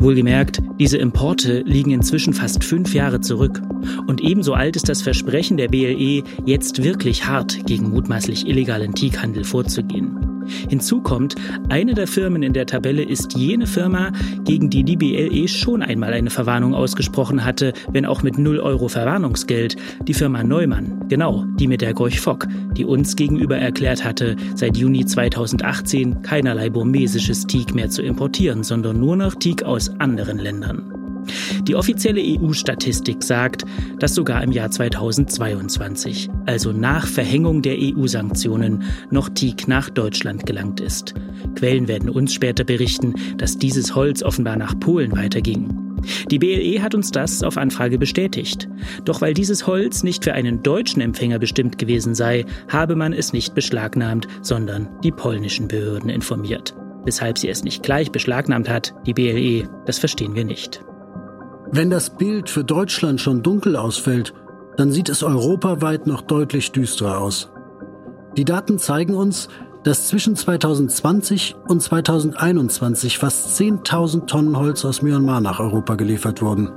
Wohlgemerkt, 0.04 0.62
diese 0.80 0.98
Importe 0.98 1.62
liegen 1.62 1.92
inzwischen 1.92 2.34
fast 2.34 2.64
fünf 2.64 2.94
Jahre 2.94 3.22
zurück. 3.22 3.62
Und 4.06 4.22
ebenso 4.22 4.54
alt 4.54 4.76
ist 4.76 4.90
das 4.90 5.02
Versprechen 5.02 5.56
der 5.56 5.70
BLE, 5.70 6.24
jetzt 6.46 6.84
wirklich 6.84 7.26
hart 7.26 7.66
gegen 7.66 7.90
mutmaßlich 7.90 8.46
illegalen 8.46 8.94
Teakhandel 8.94 9.46
vorzugehen. 9.46 10.33
Hinzu 10.70 11.02
kommt, 11.02 11.36
eine 11.70 11.94
der 11.94 12.08
Firmen 12.08 12.44
in 12.44 12.54
der 12.54 12.66
Tabelle 12.66 13.04
ist 13.04 13.36
jene 13.38 13.68
Firma, 13.68 14.12
gegen 14.44 14.70
die 14.70 14.84
die 14.84 14.96
BLE 14.96 15.48
schon 15.48 15.82
einmal 15.82 16.14
eine 16.14 16.30
Verwarnung 16.30 16.74
ausgesprochen 16.74 17.44
hatte, 17.44 17.74
wenn 17.92 18.06
auch 18.06 18.24
mit 18.24 18.38
0 18.38 18.60
Euro 18.60 18.88
Verwarnungsgeld, 18.88 19.76
die 20.08 20.14
Firma 20.14 20.44
Neumann, 20.44 21.06
genau, 21.10 21.46
die 21.60 21.68
mit 21.68 21.82
der 21.82 21.94
Gorch 21.94 22.20
Fock, 22.20 22.48
die 22.78 22.86
uns 22.86 23.16
gegenüber 23.16 23.58
erklärt 23.58 24.04
hatte, 24.04 24.36
seit 24.56 24.78
Juni 24.78 25.06
2018 25.06 26.22
keinerlei 26.22 26.70
burmesisches 26.70 27.48
Teak 27.48 27.74
mehr 27.76 27.90
zu 27.90 28.02
importieren, 28.02 28.64
sondern 28.64 29.00
nur 29.00 29.16
noch 29.16 29.36
Teak 29.36 29.64
aus 29.64 29.90
anderen 30.00 30.40
Ländern. 30.40 30.93
Die 31.64 31.76
offizielle 31.76 32.22
EU-Statistik 32.22 33.24
sagt, 33.24 33.64
dass 34.00 34.16
sogar 34.16 34.44
im 34.44 34.52
Jahr 34.52 34.70
2022, 34.70 36.30
also 36.46 36.72
nach 36.72 37.08
Verhängung 37.08 37.62
der 37.62 37.78
EU-Sanktionen, 37.80 38.84
noch 39.12 39.30
Teak 39.30 39.68
nach 39.68 39.90
Deutschland 39.90 40.46
gelangt 40.46 40.80
ist. 40.80 41.14
Quellen 41.56 41.88
werden 41.88 42.10
uns 42.10 42.34
später 42.34 42.64
berichten, 42.64 43.14
dass 43.38 43.58
dieses 43.58 43.96
Holz 43.96 44.24
offenbar 44.24 44.58
nach 44.58 44.80
Polen 44.80 45.12
weiterging. 45.14 45.84
Die 46.30 46.40
BLE 46.40 46.82
hat 46.82 46.96
uns 46.96 47.12
das 47.12 47.44
auf 47.44 47.58
Anfrage 47.58 47.98
bestätigt. 47.98 48.68
Doch 49.06 49.22
weil 49.22 49.34
dieses 49.34 49.68
Holz 49.68 50.04
nicht 50.04 50.24
für 50.24 50.34
einen 50.34 50.64
deutschen 50.64 51.02
Empfänger 51.02 51.40
bestimmt 51.40 51.78
gewesen 51.78 52.16
sei, 52.16 52.46
habe 52.70 52.96
man 52.96 53.14
es 53.14 53.34
nicht 53.34 53.54
beschlagnahmt, 53.56 54.28
sondern 54.42 54.90
die 55.04 55.12
polnischen 55.12 55.68
Behörden 55.68 56.10
informiert. 56.10 56.76
Weshalb 57.06 57.38
sie 57.38 57.50
es 57.50 57.64
nicht 57.64 57.84
gleich 57.84 58.12
beschlagnahmt 58.12 58.70
hat, 58.70 58.94
die 59.06 59.14
BLE, 59.14 59.70
das 59.86 60.00
verstehen 60.00 60.36
wir 60.36 60.46
nicht. 60.46 60.84
Wenn 61.76 61.90
das 61.90 62.12
Bild 62.12 62.52
für 62.52 62.64
Deutschland 62.64 63.20
schon 63.20 63.42
dunkel 63.42 63.76
ausfällt, 63.76 64.32
dann 64.78 64.92
sieht 64.92 65.10
es 65.10 65.24
europaweit 65.24 66.06
noch 66.06 66.22
deutlich 66.22 66.72
düsterer 66.72 67.18
aus. 67.18 67.52
Die 68.38 68.46
Daten 68.46 68.78
zeigen 68.78 69.16
uns, 69.16 69.50
dass 69.84 70.08
zwischen 70.08 70.36
2020 70.36 71.56
und 71.68 71.82
2021 71.82 73.18
fast 73.18 73.60
10.000 73.60 74.28
Tonnen 74.28 74.56
Holz 74.56 74.86
aus 74.86 75.02
Myanmar 75.02 75.42
nach 75.42 75.60
Europa 75.60 75.96
geliefert 75.96 76.44
wurden. 76.44 76.70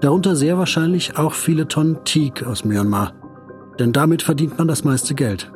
Darunter 0.00 0.34
sehr 0.34 0.58
wahrscheinlich 0.58 1.16
auch 1.16 1.34
viele 1.34 1.68
Tonnen 1.68 2.02
Teak 2.04 2.44
aus 2.44 2.64
Myanmar. 2.64 3.12
Denn 3.78 3.92
damit 3.92 4.22
verdient 4.22 4.58
man 4.58 4.66
das 4.66 4.82
meiste 4.82 5.14
Geld. 5.14 5.52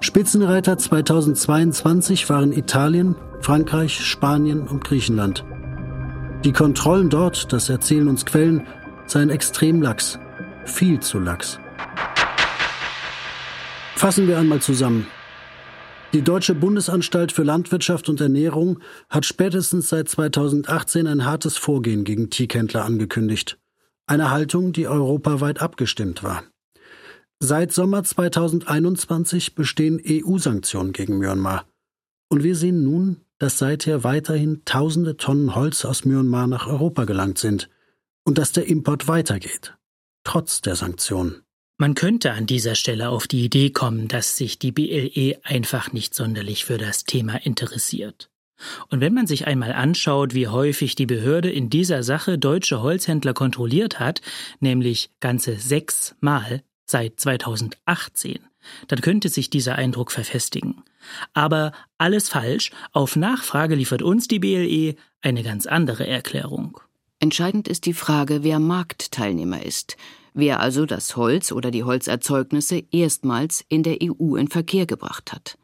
Spitzenreiter 0.00 0.76
2022 0.76 2.28
waren 2.28 2.52
Italien, 2.52 3.16
Frankreich, 3.40 3.98
Spanien 4.04 4.68
und 4.68 4.84
Griechenland. 4.84 5.42
Die 6.44 6.52
Kontrollen 6.52 7.08
dort, 7.08 7.54
das 7.54 7.70
erzählen 7.70 8.06
uns 8.06 8.26
Quellen, 8.26 8.66
seien 9.06 9.30
extrem 9.30 9.80
lax. 9.80 10.18
Viel 10.66 11.00
zu 11.00 11.18
lax. 11.18 11.58
Fassen 13.96 14.28
wir 14.28 14.38
einmal 14.38 14.60
zusammen. 14.60 15.06
Die 16.12 16.20
Deutsche 16.20 16.54
Bundesanstalt 16.54 17.32
für 17.32 17.44
Landwirtschaft 17.44 18.10
und 18.10 18.20
Ernährung 18.20 18.80
hat 19.08 19.24
spätestens 19.24 19.88
seit 19.88 20.10
2018 20.10 21.06
ein 21.06 21.24
hartes 21.24 21.56
Vorgehen 21.56 22.04
gegen 22.04 22.28
Teakhändler 22.28 22.84
angekündigt. 22.84 23.58
Eine 24.06 24.30
Haltung, 24.30 24.74
die 24.74 24.86
europaweit 24.86 25.62
abgestimmt 25.62 26.22
war. 26.22 26.44
Seit 27.40 27.72
Sommer 27.72 28.04
2021 28.04 29.54
bestehen 29.54 29.98
EU-Sanktionen 30.06 30.92
gegen 30.92 31.16
Myanmar. 31.18 31.64
Und 32.28 32.44
wir 32.44 32.54
sehen 32.54 32.84
nun, 32.84 33.22
dass 33.38 33.58
seither 33.58 34.04
weiterhin 34.04 34.62
tausende 34.64 35.16
Tonnen 35.16 35.54
Holz 35.54 35.84
aus 35.84 36.04
Myanmar 36.04 36.46
nach 36.46 36.66
Europa 36.66 37.04
gelangt 37.04 37.38
sind 37.38 37.68
und 38.24 38.38
dass 38.38 38.52
der 38.52 38.66
Import 38.66 39.08
weitergeht, 39.08 39.74
trotz 40.24 40.60
der 40.60 40.76
Sanktionen. 40.76 41.42
Man 41.76 41.94
könnte 41.94 42.32
an 42.32 42.46
dieser 42.46 42.76
Stelle 42.76 43.08
auf 43.08 43.26
die 43.26 43.44
Idee 43.44 43.70
kommen, 43.70 44.06
dass 44.06 44.36
sich 44.36 44.58
die 44.60 44.70
BLE 44.70 45.40
einfach 45.42 45.92
nicht 45.92 46.14
sonderlich 46.14 46.64
für 46.64 46.78
das 46.78 47.04
Thema 47.04 47.34
interessiert. 47.34 48.30
Und 48.90 49.00
wenn 49.00 49.12
man 49.12 49.26
sich 49.26 49.46
einmal 49.48 49.72
anschaut, 49.72 50.34
wie 50.34 50.46
häufig 50.46 50.94
die 50.94 51.06
Behörde 51.06 51.50
in 51.50 51.70
dieser 51.70 52.04
Sache 52.04 52.38
deutsche 52.38 52.80
Holzhändler 52.80 53.34
kontrolliert 53.34 53.98
hat, 53.98 54.20
nämlich 54.60 55.10
ganze 55.18 55.56
sechs 55.56 56.14
Mal 56.20 56.62
seit 56.86 57.18
2018, 57.18 58.38
dann 58.88 59.00
könnte 59.00 59.28
sich 59.28 59.50
dieser 59.50 59.76
Eindruck 59.76 60.12
verfestigen. 60.12 60.82
Aber 61.32 61.72
alles 61.98 62.28
falsch, 62.28 62.70
auf 62.92 63.16
Nachfrage 63.16 63.74
liefert 63.74 64.02
uns 64.02 64.28
die 64.28 64.38
BLE 64.38 64.94
eine 65.20 65.42
ganz 65.42 65.66
andere 65.66 66.06
Erklärung. 66.06 66.80
Entscheidend 67.20 67.68
ist 67.68 67.86
die 67.86 67.94
Frage, 67.94 68.42
wer 68.42 68.58
Marktteilnehmer 68.58 69.62
ist, 69.64 69.96
wer 70.34 70.60
also 70.60 70.84
das 70.84 71.16
Holz 71.16 71.52
oder 71.52 71.70
die 71.70 71.84
Holzerzeugnisse 71.84 72.82
erstmals 72.90 73.64
in 73.68 73.82
der 73.82 73.98
EU 74.02 74.36
in 74.36 74.48
Verkehr 74.48 74.86
gebracht 74.86 75.32
hat. 75.32 75.56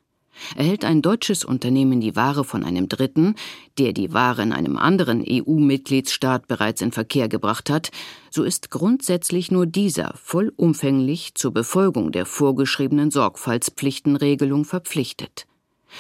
Erhält 0.56 0.84
ein 0.84 1.02
deutsches 1.02 1.44
Unternehmen 1.44 2.00
die 2.00 2.16
Ware 2.16 2.44
von 2.44 2.64
einem 2.64 2.88
Dritten, 2.88 3.34
der 3.78 3.92
die 3.92 4.12
Ware 4.12 4.42
in 4.42 4.52
einem 4.52 4.76
anderen 4.76 5.24
EU-Mitgliedsstaat 5.26 6.48
bereits 6.48 6.82
in 6.82 6.92
Verkehr 6.92 7.28
gebracht 7.28 7.70
hat, 7.70 7.90
so 8.30 8.42
ist 8.42 8.70
grundsätzlich 8.70 9.50
nur 9.50 9.66
dieser 9.66 10.14
vollumfänglich 10.16 11.34
zur 11.34 11.52
Befolgung 11.52 12.12
der 12.12 12.26
vorgeschriebenen 12.26 13.10
Sorgfaltspflichtenregelung 13.10 14.64
verpflichtet. 14.64 15.46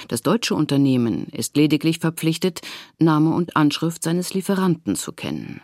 Das 0.08 0.22
deutsche 0.22 0.54
Unternehmen 0.54 1.26
ist 1.32 1.56
lediglich 1.56 1.98
verpflichtet, 1.98 2.60
Name 2.98 3.34
und 3.34 3.56
Anschrift 3.56 4.02
seines 4.02 4.34
Lieferanten 4.34 4.94
zu 4.94 5.12
kennen. 5.12 5.62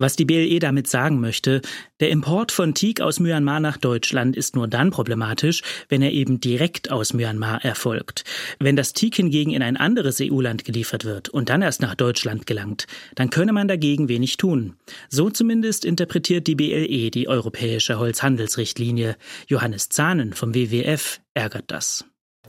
Was 0.00 0.14
die 0.14 0.24
BLE 0.24 0.60
damit 0.60 0.86
sagen 0.86 1.20
möchte, 1.20 1.60
der 1.98 2.10
Import 2.10 2.52
von 2.52 2.72
Teak 2.72 3.00
aus 3.00 3.18
Myanmar 3.18 3.58
nach 3.58 3.76
Deutschland 3.76 4.36
ist 4.36 4.54
nur 4.54 4.68
dann 4.68 4.92
problematisch, 4.92 5.62
wenn 5.88 6.02
er 6.02 6.12
eben 6.12 6.40
direkt 6.40 6.92
aus 6.92 7.14
Myanmar 7.14 7.64
erfolgt. 7.64 8.22
Wenn 8.60 8.76
das 8.76 8.92
Teak 8.92 9.16
hingegen 9.16 9.50
in 9.50 9.62
ein 9.62 9.76
anderes 9.76 10.20
EU-Land 10.20 10.64
geliefert 10.64 11.04
wird 11.04 11.28
und 11.28 11.48
dann 11.48 11.62
erst 11.62 11.82
nach 11.82 11.96
Deutschland 11.96 12.46
gelangt, 12.46 12.86
dann 13.16 13.30
könne 13.30 13.52
man 13.52 13.66
dagegen 13.66 14.08
wenig 14.08 14.36
tun. 14.36 14.76
So 15.08 15.30
zumindest 15.30 15.84
interpretiert 15.84 16.46
die 16.46 16.54
BLE 16.54 17.10
die 17.10 17.26
europäische 17.26 17.98
Holzhandelsrichtlinie. 17.98 19.16
Johannes 19.48 19.88
Zahnen 19.88 20.32
vom 20.32 20.54
WWF 20.54 21.20
ärgert 21.34 21.64
das. 21.72 22.04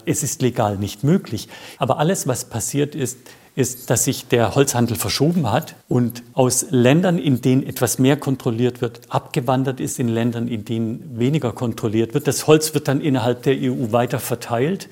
Es 0.06 0.22
ist 0.22 0.42
legal 0.44 0.78
nicht 0.78 1.04
möglich. 1.04 1.48
Aber 1.78 1.98
alles, 1.98 2.28
was 2.28 2.50
passiert 2.50 2.94
ist, 2.96 3.18
ist, 3.60 3.89
dass 3.89 4.06
sich 4.06 4.28
der 4.28 4.56
Holzhandel 4.56 4.95
verschoben 4.95 5.52
hat 5.52 5.76
und 5.89 6.24
aus 6.34 6.67
Ländern, 6.69 7.19
in 7.19 7.41
denen 7.41 7.62
etwas 7.67 8.00
mehr 8.00 8.15
kontrolliert 8.15 8.82
wird, 8.82 9.02
abgewandert 9.10 9.82
ist 9.82 10.00
in 10.00 10.08
Ländern, 10.08 10.48
in 10.48 10.63
denen 10.63 11.19
weniger 11.19 11.52
kontrolliert 11.52 12.13
wird. 12.13 12.26
Das 12.26 12.48
Holz 12.48 12.74
wird 12.74 12.88
dann 12.88 13.02
innerhalb 13.02 13.43
der 13.43 13.56
EU 13.58 13.91
weiter 13.91 14.19
verteilt 14.19 14.88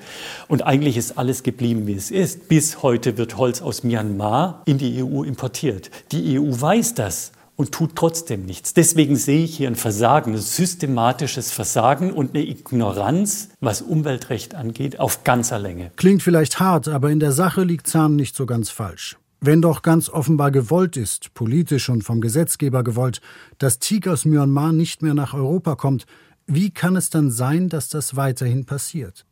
und 0.48 0.66
eigentlich 0.66 0.98
ist 0.98 1.16
alles 1.16 1.42
geblieben, 1.42 1.86
wie 1.86 1.94
es 1.94 2.10
ist. 2.10 2.48
Bis 2.48 2.82
heute 2.82 3.16
wird 3.16 3.38
Holz 3.38 3.62
aus 3.62 3.84
Myanmar 3.84 4.62
in 4.66 4.76
die 4.76 5.02
EU 5.02 5.22
importiert. 5.22 5.90
Die 6.12 6.38
EU 6.38 6.48
weiß 6.50 6.92
das 6.92 7.32
und 7.58 7.72
tut 7.72 7.96
trotzdem 7.96 8.46
nichts. 8.46 8.72
Deswegen 8.72 9.16
sehe 9.16 9.42
ich 9.42 9.56
hier 9.56 9.68
ein 9.68 9.74
Versagen, 9.74 10.32
ein 10.32 10.38
systematisches 10.38 11.50
Versagen 11.50 12.12
und 12.12 12.34
eine 12.34 12.46
Ignoranz, 12.46 13.48
was 13.58 13.82
Umweltrecht 13.82 14.54
angeht, 14.54 15.00
auf 15.00 15.24
ganzer 15.24 15.58
Länge. 15.58 15.90
Klingt 15.96 16.22
vielleicht 16.22 16.60
hart, 16.60 16.86
aber 16.86 17.10
in 17.10 17.18
der 17.18 17.32
Sache 17.32 17.64
liegt 17.64 17.88
Zahn 17.88 18.14
nicht 18.14 18.36
so 18.36 18.46
ganz 18.46 18.70
falsch. 18.70 19.18
Wenn 19.40 19.60
doch 19.60 19.82
ganz 19.82 20.08
offenbar 20.08 20.52
gewollt 20.52 20.96
ist, 20.96 21.34
politisch 21.34 21.88
und 21.88 22.04
vom 22.04 22.20
Gesetzgeber 22.20 22.84
gewollt, 22.84 23.20
dass 23.58 23.80
Teak 23.80 24.06
aus 24.06 24.24
Myanmar 24.24 24.72
nicht 24.72 25.02
mehr 25.02 25.14
nach 25.14 25.34
Europa 25.34 25.74
kommt, 25.74 26.06
wie 26.46 26.70
kann 26.70 26.94
es 26.94 27.10
dann 27.10 27.30
sein, 27.32 27.68
dass 27.68 27.88
das 27.88 28.14
weiterhin 28.14 28.66
passiert? 28.66 29.26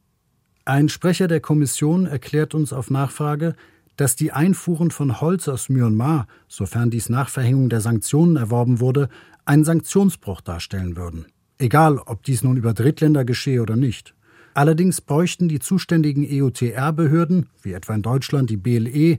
Ein 0.65 0.89
Sprecher 0.89 1.29
der 1.29 1.41
Kommission 1.41 2.07
erklärt 2.07 2.55
uns 2.55 2.73
auf 2.73 2.91
Nachfrage, 2.91 3.55
dass 3.97 4.17
die 4.17 4.33
Einfuhren 4.33 4.91
von 4.91 5.21
Holz 5.21 5.49
aus 5.49 5.69
Myanmar, 5.69 6.27
sofern 6.49 6.91
dies 6.91 7.09
nach 7.09 7.29
Verhängung 7.29 7.69
der 7.69 7.81
Sanktionen 7.81 8.37
erworben 8.37 8.81
wurde, 8.81 9.09
einen 9.45 9.65
Sanktionsbruch 9.65 10.41
darstellen 10.41 10.97
würden. 10.97 11.27
Egal, 11.59 11.99
ob 11.99 12.23
dies 12.23 12.43
nun 12.43 12.57
über 12.57 12.75
Drittländer 12.75 13.25
geschehe 13.25 13.63
oder 13.63 13.77
nicht. 13.77 14.15
Allerdings 14.53 15.01
bräuchten 15.01 15.49
die 15.49 15.59
zuständigen 15.59 16.27
EUTR-Behörden, 16.27 17.47
wie 17.63 17.73
etwa 17.73 17.95
in 17.95 18.03
Deutschland 18.03 18.51
die 18.51 18.57
BLE, 18.57 19.19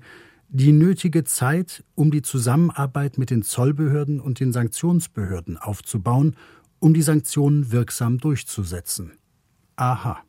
die 0.50 0.72
nötige 0.72 1.24
Zeit, 1.24 1.84
um 1.96 2.12
die 2.12 2.22
Zusammenarbeit 2.22 3.18
mit 3.18 3.30
den 3.30 3.44
Zollbehörden 3.44 4.20
und 4.20 4.40
den 4.40 4.52
Sanktionsbehörden 4.52 5.58
aufzubauen, 5.58 6.36
um 6.80 6.94
die 6.94 7.02
Sanktionen 7.02 7.72
wirksam 7.72 8.18
durchzusetzen. 8.18 9.14
Aha. 9.76 10.24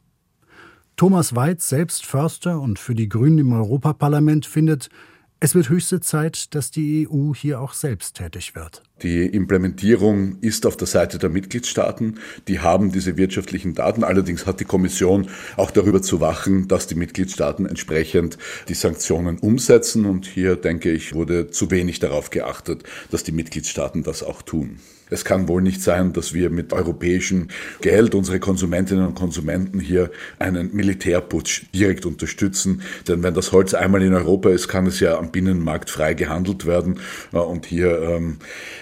Thomas 0.99 1.37
Weitz, 1.37 1.69
selbst 1.69 2.05
Förster 2.05 2.61
und 2.61 2.81
für 2.81 2.97
die 2.97 3.09
Grünen 3.09 3.39
im 3.39 3.53
Europaparlament, 3.53 4.47
findet, 4.47 4.91
es 5.39 5.55
wird 5.55 5.69
höchste 5.69 6.01
Zeit, 6.01 6.57
dass 6.57 6.73
die 6.73 7.09
EU 7.09 7.33
hier 7.33 7.61
auch 7.61 7.73
selbst 7.73 8.17
tätig 8.17 8.57
wird. 8.57 8.83
Die 9.03 9.27
Implementierung 9.27 10.39
ist 10.41 10.67
auf 10.67 10.77
der 10.77 10.89
Seite 10.89 11.19
der 11.19 11.31
Mitgliedstaaten. 11.31 12.19
Die 12.49 12.59
haben 12.59 12.91
diese 12.91 13.17
wirtschaftlichen 13.17 13.75
Daten. 13.75 14.03
Allerdings 14.03 14.45
hat 14.45 14.59
die 14.59 14.65
Kommission 14.65 15.29
auch 15.57 15.71
darüber 15.71 16.03
zu 16.03 16.21
wachen, 16.21 16.67
dass 16.67 16.89
die 16.89 16.97
Mitgliedstaaten 16.97 17.67
entsprechend 17.67 18.39
die 18.69 18.75
Sanktionen 18.75 19.39
umsetzen. 19.39 20.05
Und 20.05 20.27
hier, 20.27 20.57
denke 20.57 20.91
ich, 20.91 21.15
wurde 21.15 21.49
zu 21.51 21.71
wenig 21.71 22.01
darauf 22.01 22.31
geachtet, 22.31 22.83
dass 23.13 23.23
die 23.23 23.33
Mitgliedstaaten 23.33 24.03
das 24.03 24.25
auch 24.25 24.43
tun. 24.43 24.81
Es 25.11 25.25
kann 25.25 25.49
wohl 25.49 25.63
nicht 25.63 25.83
sein, 25.83 26.13
dass 26.13 26.35
wir 26.35 26.51
mit 26.51 26.73
europäischem 26.73 27.49
Geld 27.81 28.15
unsere 28.15 28.41
Konsumentinnen 28.41 29.07
und 29.07 29.15
Konsumenten 29.15 29.81
hier 29.81 30.11
einen 30.39 30.75
Militärputsch 30.75 31.67
direkt 31.75 32.07
unterstützen. 32.07 32.83
Denn 33.07 33.23
wenn 33.23 33.35
das 33.35 33.53
Holz 33.53 33.75
einmal 33.75 34.03
in 34.03 34.15
Europa 34.15 34.51
ist, 34.51 34.69
kann 34.69 34.87
es 34.87 35.01
ja 35.01 35.19
am 35.19 35.31
Binnenmarkt 35.31 35.91
frei 35.91 36.15
gehandelt 36.15 36.67
werden. 36.67 37.01
Und 37.33 37.67
hier 37.67 38.01
ähm, 38.03 38.39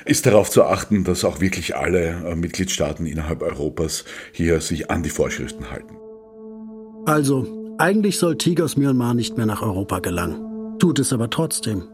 ist 0.07 0.25
darauf 0.25 0.51
zu 0.51 0.64
achten, 0.64 1.05
dass 1.05 1.25
auch 1.25 1.40
wirklich 1.40 1.77
alle 1.77 2.25
äh, 2.25 2.37
Mitgliedstaaten 2.37 3.07
innerhalb 3.07 3.42
Europas 3.42 4.05
hier 4.33 4.61
sich 4.61 4.90
an 4.90 5.03
die 5.03 5.11
Vorschriften 5.11 5.71
halten. 5.71 5.97
Also, 7.05 7.47
eigentlich 7.79 8.19
soll 8.19 8.37
Tigers 8.37 8.77
Myanmar 8.77 9.14
nicht 9.14 9.37
mehr 9.37 9.47
nach 9.47 9.62
Europa 9.62 9.99
gelangen. 9.99 10.79
Tut 10.79 10.99
es 10.99 11.12
aber 11.12 11.29
trotzdem. 11.29 11.85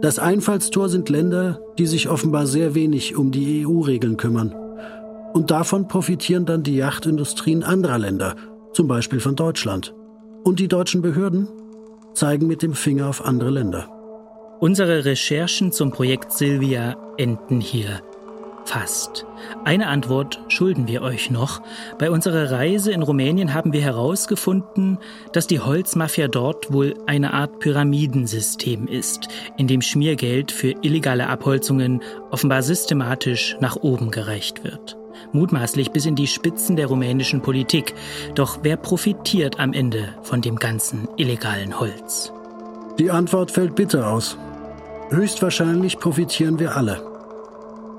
Das 0.00 0.18
Einfallstor 0.18 0.88
sind 0.88 1.08
Länder, 1.08 1.60
die 1.78 1.86
sich 1.86 2.08
offenbar 2.08 2.46
sehr 2.46 2.74
wenig 2.74 3.16
um 3.16 3.30
die 3.30 3.66
EU-Regeln 3.66 4.16
kümmern. 4.16 4.54
Und 5.32 5.50
davon 5.50 5.88
profitieren 5.88 6.44
dann 6.44 6.62
die 6.62 6.76
Yachtindustrien 6.76 7.62
anderer 7.62 7.98
Länder, 7.98 8.36
zum 8.72 8.88
Beispiel 8.88 9.20
von 9.20 9.36
Deutschland. 9.36 9.94
Und 10.44 10.58
die 10.60 10.68
deutschen 10.68 11.02
Behörden 11.02 11.48
zeigen 12.14 12.46
mit 12.46 12.62
dem 12.62 12.74
Finger 12.74 13.08
auf 13.08 13.24
andere 13.24 13.50
Länder. 13.50 14.01
Unsere 14.62 15.04
Recherchen 15.04 15.72
zum 15.72 15.90
Projekt 15.90 16.32
Silvia 16.32 16.96
enden 17.18 17.60
hier. 17.60 18.00
Fast. 18.64 19.26
Eine 19.64 19.88
Antwort 19.88 20.40
schulden 20.46 20.86
wir 20.86 21.02
euch 21.02 21.32
noch. 21.32 21.60
Bei 21.98 22.12
unserer 22.12 22.52
Reise 22.52 22.92
in 22.92 23.02
Rumänien 23.02 23.54
haben 23.54 23.72
wir 23.72 23.80
herausgefunden, 23.80 24.98
dass 25.32 25.48
die 25.48 25.58
Holzmafia 25.58 26.28
dort 26.28 26.72
wohl 26.72 26.94
eine 27.08 27.34
Art 27.34 27.58
Pyramidensystem 27.58 28.86
ist, 28.86 29.26
in 29.58 29.66
dem 29.66 29.82
Schmiergeld 29.82 30.52
für 30.52 30.76
illegale 30.82 31.26
Abholzungen 31.26 32.00
offenbar 32.30 32.62
systematisch 32.62 33.56
nach 33.58 33.74
oben 33.74 34.12
gereicht 34.12 34.62
wird. 34.62 34.96
Mutmaßlich 35.32 35.90
bis 35.90 36.06
in 36.06 36.14
die 36.14 36.28
Spitzen 36.28 36.76
der 36.76 36.86
rumänischen 36.86 37.42
Politik. 37.42 37.94
Doch 38.36 38.60
wer 38.62 38.76
profitiert 38.76 39.58
am 39.58 39.72
Ende 39.72 40.10
von 40.22 40.40
dem 40.40 40.54
ganzen 40.54 41.08
illegalen 41.16 41.80
Holz? 41.80 42.32
Die 43.00 43.10
Antwort 43.10 43.50
fällt 43.50 43.74
bitter 43.74 44.06
aus. 44.06 44.38
Höchstwahrscheinlich 45.12 45.98
profitieren 45.98 46.58
wir 46.58 46.74
alle. 46.74 47.02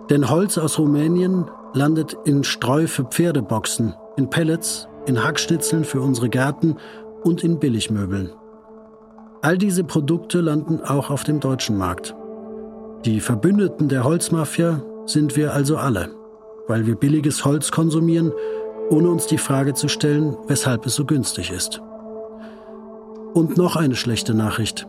Denn 0.09 0.31
Holz 0.31 0.57
aus 0.57 0.79
Rumänien 0.79 1.45
landet 1.73 2.17
in 2.25 2.43
Streu 2.43 2.87
für 2.87 3.03
Pferdeboxen, 3.03 3.93
in 4.17 4.31
Pellets, 4.31 4.87
in 5.05 5.23
Hackschnitzeln 5.23 5.83
für 5.83 6.01
unsere 6.01 6.29
Gärten 6.29 6.77
und 7.23 7.43
in 7.43 7.59
Billigmöbeln. 7.59 8.31
All 9.43 9.59
diese 9.59 9.83
Produkte 9.83 10.41
landen 10.41 10.81
auch 10.81 11.11
auf 11.11 11.23
dem 11.23 11.39
deutschen 11.39 11.77
Markt. 11.77 12.15
Die 13.05 13.19
Verbündeten 13.19 13.89
der 13.89 14.05
Holzmafia 14.05 14.81
sind 15.05 15.35
wir 15.35 15.53
also 15.53 15.77
alle, 15.77 16.09
weil 16.67 16.87
wir 16.87 16.95
billiges 16.95 17.45
Holz 17.45 17.69
konsumieren, 17.69 18.31
ohne 18.89 19.09
uns 19.09 19.27
die 19.27 19.37
Frage 19.37 19.75
zu 19.75 19.87
stellen, 19.87 20.35
weshalb 20.47 20.87
es 20.87 20.95
so 20.95 21.05
günstig 21.05 21.51
ist. 21.51 21.79
Und 23.35 23.55
noch 23.55 23.75
eine 23.75 23.95
schlechte 23.95 24.33
Nachricht. 24.33 24.87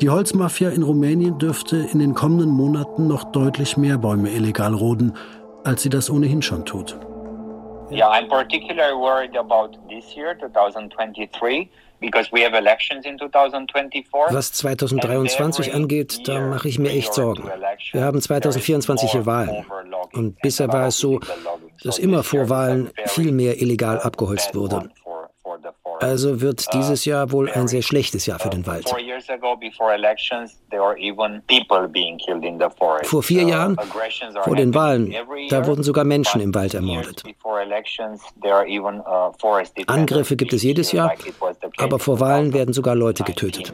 Die 0.00 0.10
Holzmafia 0.10 0.70
in 0.70 0.84
Rumänien 0.84 1.38
dürfte 1.38 1.76
in 1.76 1.98
den 1.98 2.14
kommenden 2.14 2.50
Monaten 2.50 3.08
noch 3.08 3.32
deutlich 3.32 3.76
mehr 3.76 3.98
Bäume 3.98 4.30
illegal 4.30 4.72
roden, 4.72 5.16
als 5.64 5.82
sie 5.82 5.88
das 5.88 6.08
ohnehin 6.08 6.40
schon 6.40 6.64
tut. 6.64 6.96
Yeah, 7.90 8.08
I'm 8.08 8.28
particularly 8.28 8.94
worried 8.94 9.36
about 9.36 9.76
this 9.88 10.14
year, 10.14 10.38
2023. 10.38 11.68
Was 14.30 14.52
2023 14.52 15.74
angeht, 15.74 16.28
da 16.28 16.40
mache 16.40 16.68
ich 16.68 16.78
mir 16.78 16.90
echt 16.90 17.12
Sorgen. 17.12 17.50
Wir 17.90 18.04
haben 18.04 18.20
2024 18.20 19.10
hier 19.10 19.26
Wahlen. 19.26 19.66
Und 20.12 20.40
bisher 20.40 20.72
war 20.72 20.86
es 20.86 20.98
so, 20.98 21.18
dass 21.82 21.98
immer 21.98 22.22
vor 22.22 22.48
Wahlen 22.48 22.90
viel 23.06 23.32
mehr 23.32 23.60
illegal 23.60 23.98
abgeholzt 23.98 24.54
wurde. 24.54 24.90
Also 26.00 26.40
wird 26.40 26.72
dieses 26.72 27.04
Jahr 27.04 27.32
wohl 27.32 27.50
ein 27.50 27.68
sehr 27.68 27.82
schlechtes 27.82 28.24
Jahr 28.26 28.38
für 28.38 28.50
den 28.50 28.66
Wald. 28.66 28.86
Vor 33.04 33.22
vier 33.22 33.42
Jahren, 33.42 33.76
vor 34.44 34.56
den 34.56 34.74
Wahlen, 34.74 35.14
da 35.50 35.66
wurden 35.66 35.82
sogar 35.82 36.04
Menschen 36.04 36.40
im 36.40 36.54
Wald 36.54 36.74
ermordet. 36.74 37.24
Uh, 37.44 37.56
Angriffe 39.86 40.36
gibt 40.36 40.52
es 40.52 40.62
jedes 40.62 40.92
Jahr, 40.92 41.12
aber 41.78 41.98
vor 41.98 42.20
Wahlen 42.20 42.52
werden 42.52 42.74
sogar 42.74 42.94
Leute 42.94 43.24
getötet. 43.24 43.72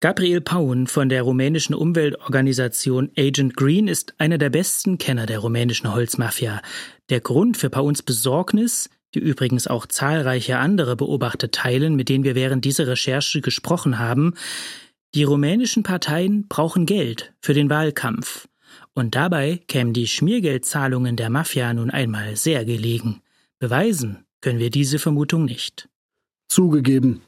Gabriel 0.00 0.42
Paun 0.42 0.88
von 0.88 1.08
der 1.08 1.22
rumänischen 1.22 1.74
Umweltorganisation 1.74 3.10
Agent 3.16 3.56
Green 3.56 3.88
ist 3.88 4.14
einer 4.18 4.36
der 4.36 4.50
besten 4.50 4.98
Kenner 4.98 5.24
der 5.24 5.38
rumänischen 5.38 5.94
Holzmafia. 5.94 6.60
Der 7.08 7.20
Grund 7.20 7.56
für 7.56 7.70
Pauns 7.70 8.02
Besorgnis, 8.02 8.90
die 9.16 9.22
übrigens 9.22 9.66
auch 9.66 9.86
zahlreiche 9.86 10.58
andere 10.58 10.94
Beobachter 10.94 11.50
teilen, 11.50 11.96
mit 11.96 12.10
denen 12.10 12.22
wir 12.22 12.34
während 12.34 12.66
dieser 12.66 12.86
Recherche 12.86 13.40
gesprochen 13.40 13.98
haben, 13.98 14.34
die 15.14 15.24
rumänischen 15.24 15.82
Parteien 15.82 16.46
brauchen 16.48 16.84
Geld 16.84 17.32
für 17.40 17.54
den 17.54 17.70
Wahlkampf. 17.70 18.46
Und 18.92 19.14
dabei 19.14 19.62
kämen 19.68 19.94
die 19.94 20.06
Schmiergeldzahlungen 20.06 21.16
der 21.16 21.30
Mafia 21.30 21.72
nun 21.72 21.90
einmal 21.90 22.36
sehr 22.36 22.66
gelegen. 22.66 23.22
Beweisen 23.58 24.26
können 24.42 24.58
wir 24.58 24.68
diese 24.68 24.98
Vermutung 24.98 25.46
nicht. 25.46 25.88
Zugegeben, 26.48 27.22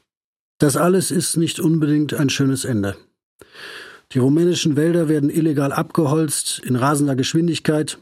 das 0.58 0.76
alles 0.76 1.10
ist 1.10 1.38
nicht 1.38 1.58
unbedingt 1.58 2.12
ein 2.12 2.28
schönes 2.28 2.66
Ende. 2.66 2.96
Die 4.12 4.18
rumänischen 4.18 4.76
Wälder 4.76 5.08
werden 5.08 5.30
illegal 5.30 5.72
abgeholzt, 5.72 6.60
in 6.62 6.76
rasender 6.76 7.16
Geschwindigkeit, 7.16 7.98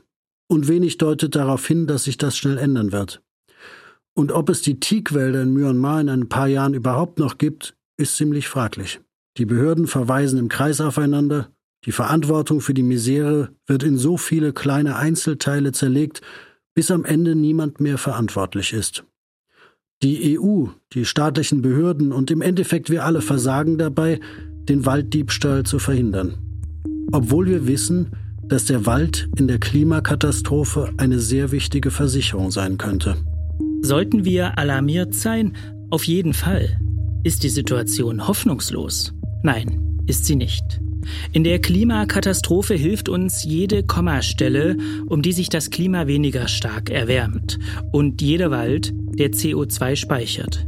und 0.49 0.66
wenig 0.66 0.99
deutet 0.99 1.37
darauf 1.37 1.64
hin, 1.66 1.87
dass 1.87 2.05
sich 2.05 2.18
das 2.18 2.37
schnell 2.37 2.59
ändern 2.59 2.90
wird. 2.90 3.22
Und 4.17 4.33
ob 4.33 4.49
es 4.49 4.63
die 4.63 4.81
Teakwälder 4.81 5.43
in 5.43 5.53
Myanmar 5.53 6.01
in 6.01 6.09
ein 6.09 6.29
paar 6.31 6.47
Jahren 6.47 6.73
überhaupt 6.73 7.19
noch 7.19 7.37
gibt, 7.37 7.77
ist 7.99 8.17
ziemlich 8.17 8.49
fraglich. 8.49 9.01
Die 9.37 9.45
Behörden 9.45 9.87
verweisen 9.87 10.39
im 10.39 10.49
Kreis 10.49 10.81
aufeinander, 10.81 11.51
die 11.85 11.93
Verantwortung 11.93 12.63
für 12.63 12.73
die 12.73 12.83
Misere 12.83 13.51
wird 13.67 13.83
in 13.83 13.99
so 13.99 14.17
viele 14.17 14.55
kleine 14.55 14.97
Einzelteile 14.97 15.73
zerlegt, 15.73 16.23
bis 16.75 16.91
am 16.91 17.05
Ende 17.05 17.35
niemand 17.35 17.79
mehr 17.79 17.99
verantwortlich 17.99 18.73
ist. 18.73 19.05
Die 20.03 20.39
EU, 20.39 20.69
die 20.95 21.05
staatlichen 21.05 21.61
Behörden 21.61 22.11
und 22.11 22.31
im 22.31 22.41
Endeffekt 22.41 22.89
wir 22.89 23.05
alle 23.05 23.21
versagen 23.21 23.77
dabei, 23.77 24.19
den 24.67 24.87
Walddiebstahl 24.87 25.65
zu 25.65 25.79
verhindern. 25.79 26.39
Obwohl 27.13 27.47
wir 27.47 27.67
wissen, 27.67 28.13
dass 28.45 28.65
der 28.65 28.87
Wald 28.87 29.29
in 29.37 29.47
der 29.47 29.59
Klimakatastrophe 29.59 30.95
eine 30.97 31.19
sehr 31.19 31.53
wichtige 31.53 31.91
Versicherung 31.91 32.51
sein 32.51 32.79
könnte. 32.79 33.17
Sollten 33.87 34.25
wir 34.25 34.59
alarmiert 34.59 35.14
sein? 35.14 35.53
Auf 35.90 36.03
jeden 36.03 36.35
Fall. 36.35 36.81
Ist 37.22 37.44
die 37.44 37.49
Situation 37.49 38.27
hoffnungslos? 38.27 39.14
Nein, 39.44 40.03
ist 40.09 40.25
sie 40.25 40.35
nicht. 40.35 40.81
In 41.33 41.44
der 41.44 41.61
Klimakatastrophe 41.61 42.75
hilft 42.75 43.09
uns 43.09 43.44
jede 43.44 43.85
Kommastelle, 43.85 44.77
um 45.07 45.22
die 45.22 45.31
sich 45.31 45.51
das 45.51 45.70
Klima 45.70 46.09
weniger 46.09 46.49
stark 46.49 46.90
erwärmt 46.90 47.61
und 47.92 48.20
jeder 48.20 48.51
Wald, 48.51 48.92
der 48.92 49.31
CO2 49.31 49.94
speichert. 49.94 50.66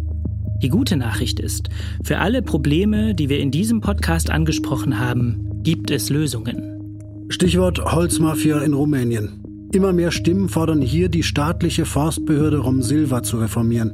Die 0.62 0.68
gute 0.68 0.96
Nachricht 0.96 1.40
ist, 1.40 1.70
für 2.04 2.18
alle 2.18 2.40
Probleme, 2.40 3.16
die 3.16 3.28
wir 3.28 3.40
in 3.40 3.50
diesem 3.50 3.80
Podcast 3.80 4.30
angesprochen 4.30 5.00
haben, 5.00 5.60
gibt 5.64 5.90
es 5.90 6.08
Lösungen. 6.08 7.26
Stichwort 7.30 7.84
Holzmafia 7.84 8.60
in 8.60 8.74
Rumänien. 8.74 9.47
Immer 9.72 9.92
mehr 9.92 10.10
Stimmen 10.10 10.48
fordern 10.48 10.80
hier, 10.80 11.10
die 11.10 11.22
staatliche 11.22 11.84
Forstbehörde 11.84 12.58
Romsilva 12.58 13.22
zu 13.22 13.38
reformieren. 13.38 13.92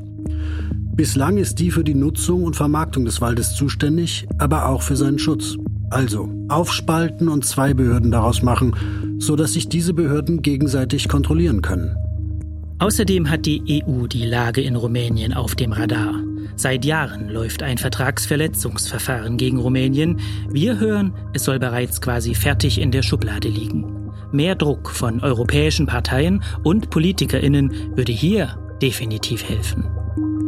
Bislang 0.94 1.36
ist 1.38 1.58
die 1.58 1.72
für 1.72 1.82
die 1.82 1.94
Nutzung 1.94 2.44
und 2.44 2.54
Vermarktung 2.54 3.04
des 3.04 3.20
Waldes 3.20 3.56
zuständig, 3.56 4.28
aber 4.38 4.68
auch 4.68 4.82
für 4.82 4.94
seinen 4.94 5.18
Schutz. 5.18 5.56
Also 5.90 6.32
aufspalten 6.48 7.28
und 7.28 7.44
zwei 7.44 7.74
Behörden 7.74 8.12
daraus 8.12 8.42
machen, 8.42 8.76
sodass 9.18 9.54
sich 9.54 9.68
diese 9.68 9.94
Behörden 9.94 10.42
gegenseitig 10.42 11.08
kontrollieren 11.08 11.60
können. 11.60 11.96
Außerdem 12.78 13.28
hat 13.28 13.46
die 13.46 13.82
EU 13.84 14.06
die 14.06 14.24
Lage 14.24 14.60
in 14.60 14.76
Rumänien 14.76 15.32
auf 15.32 15.56
dem 15.56 15.72
Radar. 15.72 16.14
Seit 16.54 16.84
Jahren 16.84 17.28
läuft 17.28 17.64
ein 17.64 17.78
Vertragsverletzungsverfahren 17.78 19.36
gegen 19.36 19.58
Rumänien. 19.58 20.20
Wir 20.50 20.78
hören, 20.78 21.12
es 21.32 21.44
soll 21.44 21.58
bereits 21.58 22.00
quasi 22.00 22.34
fertig 22.34 22.80
in 22.80 22.92
der 22.92 23.02
Schublade 23.02 23.48
liegen. 23.48 24.03
Mehr 24.34 24.56
Druck 24.56 24.90
von 24.90 25.20
europäischen 25.20 25.86
Parteien 25.86 26.42
und 26.64 26.90
Politikerinnen 26.90 27.72
würde 27.94 28.10
hier 28.10 28.58
definitiv 28.82 29.48
helfen. 29.48 29.84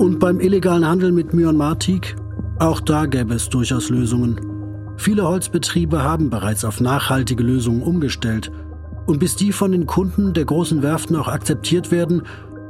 Und 0.01 0.19
beim 0.19 0.41
illegalen 0.41 0.85
Handel 0.85 1.13
mit 1.13 1.33
Myanmar-Teak? 1.33 2.17
Auch 2.59 2.81
da 2.81 3.07
gäbe 3.07 3.35
es 3.35 3.49
durchaus 3.49 3.89
Lösungen. 3.89 4.41
Viele 4.97 5.23
Holzbetriebe 5.23 6.03
haben 6.03 6.31
bereits 6.31 6.65
auf 6.65 6.81
nachhaltige 6.81 7.45
Lösungen 7.45 7.83
umgestellt. 7.83 8.51
Und 9.07 9.21
bis 9.21 9.37
die 9.37 9.53
von 9.53 9.71
den 9.71 9.87
Kunden 9.87 10.35
der 10.35 10.47
großen 10.47 10.83
Werften 10.83 11.15
auch 11.15 11.29
akzeptiert 11.29 11.93
werden, 11.93 12.23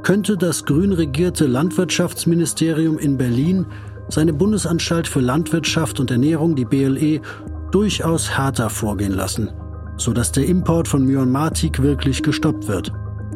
könnte 0.02 0.36
das 0.36 0.66
grün 0.66 0.92
regierte 0.92 1.46
Landwirtschaftsministerium 1.46 2.98
in 2.98 3.16
Berlin 3.16 3.64
seine 4.10 4.34
Bundesanstalt 4.34 5.08
für 5.08 5.20
Landwirtschaft 5.20 5.98
und 5.98 6.10
Ernährung, 6.10 6.56
die 6.56 6.66
BLE, 6.66 7.22
durchaus 7.70 8.36
härter 8.36 8.68
vorgehen 8.68 9.14
lassen, 9.14 9.50
sodass 9.96 10.32
der 10.32 10.46
Import 10.46 10.88
von 10.88 11.04
Myanmar-Teak 11.04 11.82
wirklich 11.82 12.22
gestoppt 12.22 12.68
wird. 12.68 12.92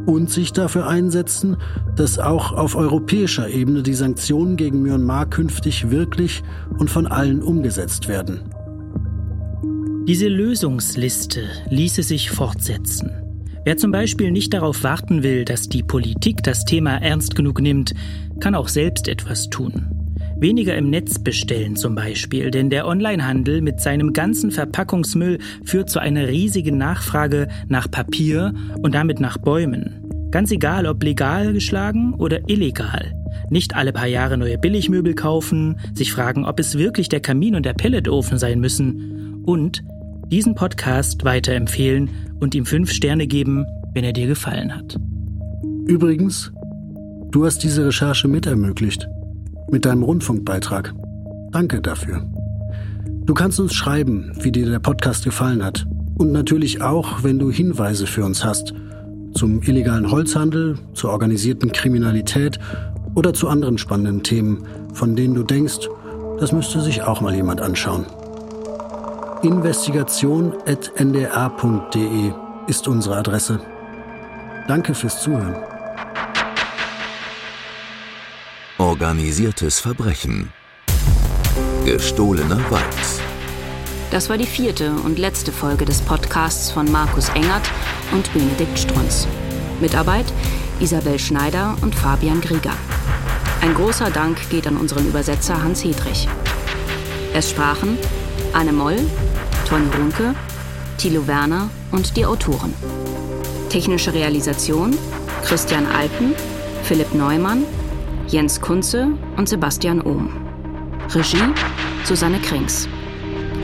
Und 0.06 0.30
sich 0.30 0.52
dafür 0.52 0.86
einsetzen, 0.86 1.56
dass 1.94 2.18
auch 2.18 2.52
auf 2.52 2.74
europäischer 2.74 3.48
Ebene 3.48 3.82
die 3.82 3.94
Sanktionen 3.94 4.56
gegen 4.56 4.82
Myanmar 4.82 5.28
künftig 5.28 5.90
wirklich 5.90 6.42
und 6.78 6.90
von 6.90 7.06
allen 7.06 7.42
umgesetzt 7.42 8.08
werden. 8.08 8.40
Diese 10.06 10.28
Lösungsliste 10.28 11.42
ließe 11.68 12.02
sich 12.02 12.30
fortsetzen. 12.30 13.10
Wer 13.64 13.76
zum 13.76 13.92
Beispiel 13.92 14.30
nicht 14.32 14.54
darauf 14.54 14.82
warten 14.82 15.22
will, 15.22 15.44
dass 15.44 15.68
die 15.68 15.82
Politik 15.82 16.42
das 16.42 16.64
Thema 16.64 16.96
ernst 16.96 17.36
genug 17.36 17.60
nimmt, 17.60 17.94
kann 18.40 18.54
auch 18.54 18.68
selbst 18.68 19.06
etwas 19.06 19.50
tun. 19.50 19.99
Weniger 20.40 20.74
im 20.74 20.88
Netz 20.88 21.18
bestellen 21.18 21.76
zum 21.76 21.94
Beispiel, 21.94 22.50
denn 22.50 22.70
der 22.70 22.86
Onlinehandel 22.86 23.60
mit 23.60 23.78
seinem 23.78 24.14
ganzen 24.14 24.50
Verpackungsmüll 24.50 25.38
führt 25.66 25.90
zu 25.90 25.98
einer 25.98 26.28
riesigen 26.28 26.78
Nachfrage 26.78 27.48
nach 27.68 27.90
Papier 27.90 28.54
und 28.82 28.94
damit 28.94 29.20
nach 29.20 29.36
Bäumen. 29.36 30.02
Ganz 30.30 30.50
egal, 30.50 30.86
ob 30.86 31.02
legal 31.02 31.52
geschlagen 31.52 32.14
oder 32.14 32.48
illegal. 32.48 33.12
Nicht 33.50 33.76
alle 33.76 33.92
paar 33.92 34.06
Jahre 34.06 34.38
neue 34.38 34.56
Billigmöbel 34.56 35.14
kaufen, 35.14 35.78
sich 35.92 36.10
fragen, 36.10 36.46
ob 36.46 36.58
es 36.58 36.78
wirklich 36.78 37.10
der 37.10 37.20
Kamin 37.20 37.54
und 37.54 37.66
der 37.66 37.74
Pelletofen 37.74 38.38
sein 38.38 38.60
müssen 38.60 39.42
und 39.44 39.84
diesen 40.28 40.54
Podcast 40.54 41.22
weiterempfehlen 41.22 42.08
und 42.40 42.54
ihm 42.54 42.64
fünf 42.64 42.92
Sterne 42.92 43.26
geben, 43.26 43.66
wenn 43.92 44.04
er 44.04 44.14
dir 44.14 44.26
gefallen 44.26 44.74
hat. 44.74 44.96
Übrigens, 45.86 46.50
du 47.30 47.44
hast 47.44 47.62
diese 47.62 47.84
Recherche 47.84 48.26
mit 48.26 48.46
ermöglicht 48.46 49.06
mit 49.70 49.84
deinem 49.84 50.02
Rundfunkbeitrag. 50.02 50.92
Danke 51.52 51.80
dafür. 51.80 52.22
Du 53.24 53.34
kannst 53.34 53.60
uns 53.60 53.74
schreiben, 53.74 54.32
wie 54.40 54.52
dir 54.52 54.68
der 54.68 54.80
Podcast 54.80 55.24
gefallen 55.24 55.64
hat. 55.64 55.86
Und 56.18 56.32
natürlich 56.32 56.82
auch, 56.82 57.22
wenn 57.22 57.38
du 57.38 57.50
Hinweise 57.50 58.06
für 58.06 58.24
uns 58.24 58.44
hast. 58.44 58.74
Zum 59.34 59.62
illegalen 59.62 60.10
Holzhandel, 60.10 60.78
zur 60.94 61.10
organisierten 61.10 61.70
Kriminalität 61.72 62.58
oder 63.14 63.32
zu 63.32 63.48
anderen 63.48 63.78
spannenden 63.78 64.22
Themen, 64.22 64.66
von 64.92 65.16
denen 65.16 65.34
du 65.34 65.44
denkst, 65.44 65.88
das 66.38 66.52
müsste 66.52 66.80
sich 66.80 67.02
auch 67.02 67.20
mal 67.20 67.34
jemand 67.34 67.60
anschauen. 67.60 68.06
Investigation.ndr.de 69.42 72.32
ist 72.66 72.88
unsere 72.88 73.16
Adresse. 73.16 73.60
Danke 74.68 74.94
fürs 74.94 75.22
Zuhören. 75.22 75.69
Organisiertes 78.80 79.78
Verbrechen. 79.78 80.50
Gestohlener 81.84 82.58
Wald. 82.70 82.84
Das 84.10 84.30
war 84.30 84.38
die 84.38 84.46
vierte 84.46 84.92
und 85.04 85.18
letzte 85.18 85.52
Folge 85.52 85.84
des 85.84 86.00
Podcasts 86.00 86.70
von 86.70 86.90
Markus 86.90 87.28
Engert 87.28 87.70
und 88.10 88.32
Benedikt 88.32 88.78
Strunz. 88.78 89.28
Mitarbeit 89.82 90.24
Isabel 90.80 91.18
Schneider 91.18 91.76
und 91.82 91.94
Fabian 91.94 92.40
Grieger. 92.40 92.72
Ein 93.60 93.74
großer 93.74 94.10
Dank 94.10 94.48
geht 94.48 94.66
an 94.66 94.78
unseren 94.78 95.06
Übersetzer 95.06 95.62
Hans 95.62 95.84
Hedrich. 95.84 96.26
Es 97.34 97.50
sprachen 97.50 97.98
Anne 98.54 98.72
Moll, 98.72 98.96
Toni 99.68 99.90
Runke, 99.94 100.34
Thilo 100.96 101.26
Werner 101.26 101.68
und 101.90 102.16
die 102.16 102.24
Autoren. 102.24 102.72
Technische 103.68 104.14
Realisation 104.14 104.96
Christian 105.44 105.84
Alpen, 105.86 106.34
Philipp 106.82 107.12
Neumann 107.12 107.66
Jens 108.30 108.60
Kunze 108.60 109.08
und 109.36 109.48
Sebastian 109.48 110.00
Ohm. 110.02 110.30
Regie 111.08 111.52
Susanne 112.04 112.38
Krings. 112.38 112.88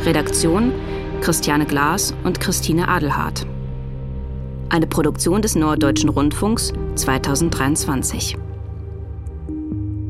Redaktion 0.05 0.73
Christiane 1.21 1.67
Glas 1.67 2.13
und 2.25 2.41
Christine 2.41 2.89
Adelhardt. 2.89 3.47
Eine 4.69 4.89
Produktion 4.89 5.41
des 5.41 5.55
Norddeutschen 5.55 6.09
Rundfunks 6.09 6.73
2023. 6.97 8.37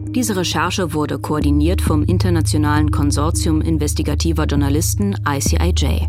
Diese 0.08 0.34
Recherche 0.34 0.94
wurde 0.94 1.18
koordiniert 1.18 1.82
vom 1.82 2.02
Internationalen 2.02 2.90
Konsortium 2.90 3.60
investigativer 3.60 4.46
Journalisten 4.46 5.16
ICIJ. 5.28 6.06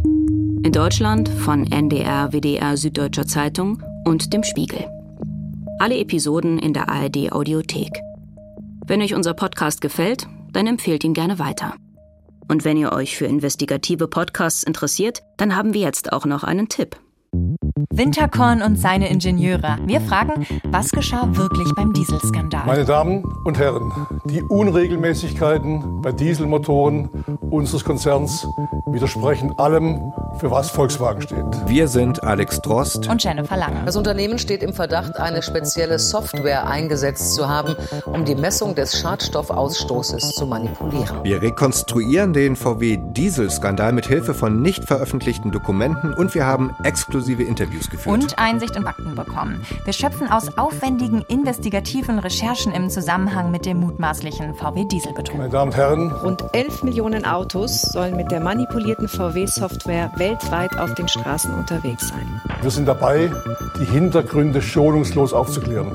In 0.63 0.71
Deutschland 0.71 1.27
von 1.27 1.69
NDR, 1.69 2.31
WDR, 2.31 2.77
Süddeutscher 2.77 3.27
Zeitung 3.27 3.83
und 4.05 4.31
dem 4.31 4.43
Spiegel. 4.43 4.85
Alle 5.79 5.97
Episoden 5.97 6.57
in 6.57 6.71
der 6.71 6.87
ARD 6.87 7.33
Audiothek. 7.33 8.06
Wenn 8.87 9.01
euch 9.01 9.13
unser 9.13 9.33
Podcast 9.33 9.81
gefällt, 9.81 10.27
dann 10.53 10.65
empfehlt 10.65 11.03
ihn 11.03 11.13
gerne 11.13 11.39
weiter. 11.39 11.75
Und 12.47 12.63
wenn 12.63 12.77
ihr 12.77 12.93
euch 12.93 13.17
für 13.17 13.25
investigative 13.25 14.07
Podcasts 14.07 14.63
interessiert, 14.63 15.23
dann 15.35 15.57
haben 15.57 15.73
wir 15.73 15.81
jetzt 15.81 16.13
auch 16.13 16.25
noch 16.25 16.45
einen 16.45 16.69
Tipp. 16.69 16.95
Winterkorn 17.91 18.63
und 18.63 18.79
seine 18.79 19.09
Ingenieure. 19.09 19.77
Wir 19.85 20.01
fragen, 20.01 20.45
was 20.65 20.89
geschah 20.89 21.27
wirklich 21.31 21.71
beim 21.75 21.93
Dieselskandal? 21.93 22.65
Meine 22.65 22.85
Damen 22.85 23.23
und 23.43 23.59
Herren, 23.59 23.91
die 24.25 24.41
Unregelmäßigkeiten 24.41 26.01
bei 26.01 26.11
Dieselmotoren 26.11 27.09
unseres 27.51 27.83
Konzerns 27.83 28.47
widersprechen 28.87 29.57
allem, 29.59 30.11
für 30.39 30.49
was 30.49 30.69
Volkswagen 30.69 31.21
steht. 31.21 31.45
Wir 31.67 31.87
sind 31.87 32.23
Alex 32.23 32.61
Drost 32.61 33.07
und 33.07 33.23
Jennifer 33.23 33.57
Lange. 33.57 33.83
Das 33.85 33.95
Unternehmen 33.95 34.39
steht 34.39 34.63
im 34.63 34.73
Verdacht, 34.73 35.17
eine 35.17 35.41
spezielle 35.41 35.99
Software 35.99 36.67
eingesetzt 36.67 37.35
zu 37.35 37.47
haben, 37.47 37.75
um 38.05 38.25
die 38.25 38.35
Messung 38.35 38.75
des 38.75 38.99
Schadstoffausstoßes 38.99 40.31
zu 40.31 40.45
manipulieren. 40.45 41.23
Wir 41.23 41.41
rekonstruieren 41.41 42.33
den 42.33 42.55
VW-Dieselskandal 42.55 43.93
mit 43.93 44.07
Hilfe 44.07 44.33
von 44.33 44.61
nicht 44.61 44.85
veröffentlichten 44.85 45.51
Dokumenten 45.51 46.13
und 46.13 46.33
wir 46.33 46.45
haben 46.45 46.75
exklusive 46.83 47.43
Interviews 47.43 47.66
geführt. 47.71 48.07
Und 48.07 48.39
Einsicht 48.39 48.75
in 48.75 48.83
Fakten 48.83 49.15
bekommen. 49.15 49.61
Wir 49.83 49.93
schöpfen 49.93 50.29
aus 50.29 50.57
aufwendigen 50.57 51.21
investigativen 51.27 52.19
Recherchen 52.19 52.71
im 52.73 52.89
Zusammenhang 52.89 53.51
mit 53.51 53.65
dem 53.65 53.79
mutmaßlichen 53.79 54.55
VW-Dieselbetrug. 54.55 55.37
Meine 55.37 55.49
Damen 55.49 55.71
und 55.71 55.77
Herren, 55.77 56.11
rund 56.11 56.43
11 56.53 56.83
Millionen 56.83 57.25
Autos 57.25 57.81
sollen 57.81 58.15
mit 58.15 58.31
der 58.31 58.39
manipulierten 58.39 59.07
VW-Software 59.07 60.11
weltweit 60.17 60.77
auf 60.79 60.93
den 60.95 61.07
Straßen 61.07 61.53
unterwegs 61.53 62.09
sein. 62.09 62.41
Wir 62.61 62.71
sind 62.71 62.87
dabei, 62.87 63.31
die 63.79 63.85
Hintergründe 63.85 64.61
schonungslos 64.61 65.33
aufzuklären. 65.33 65.91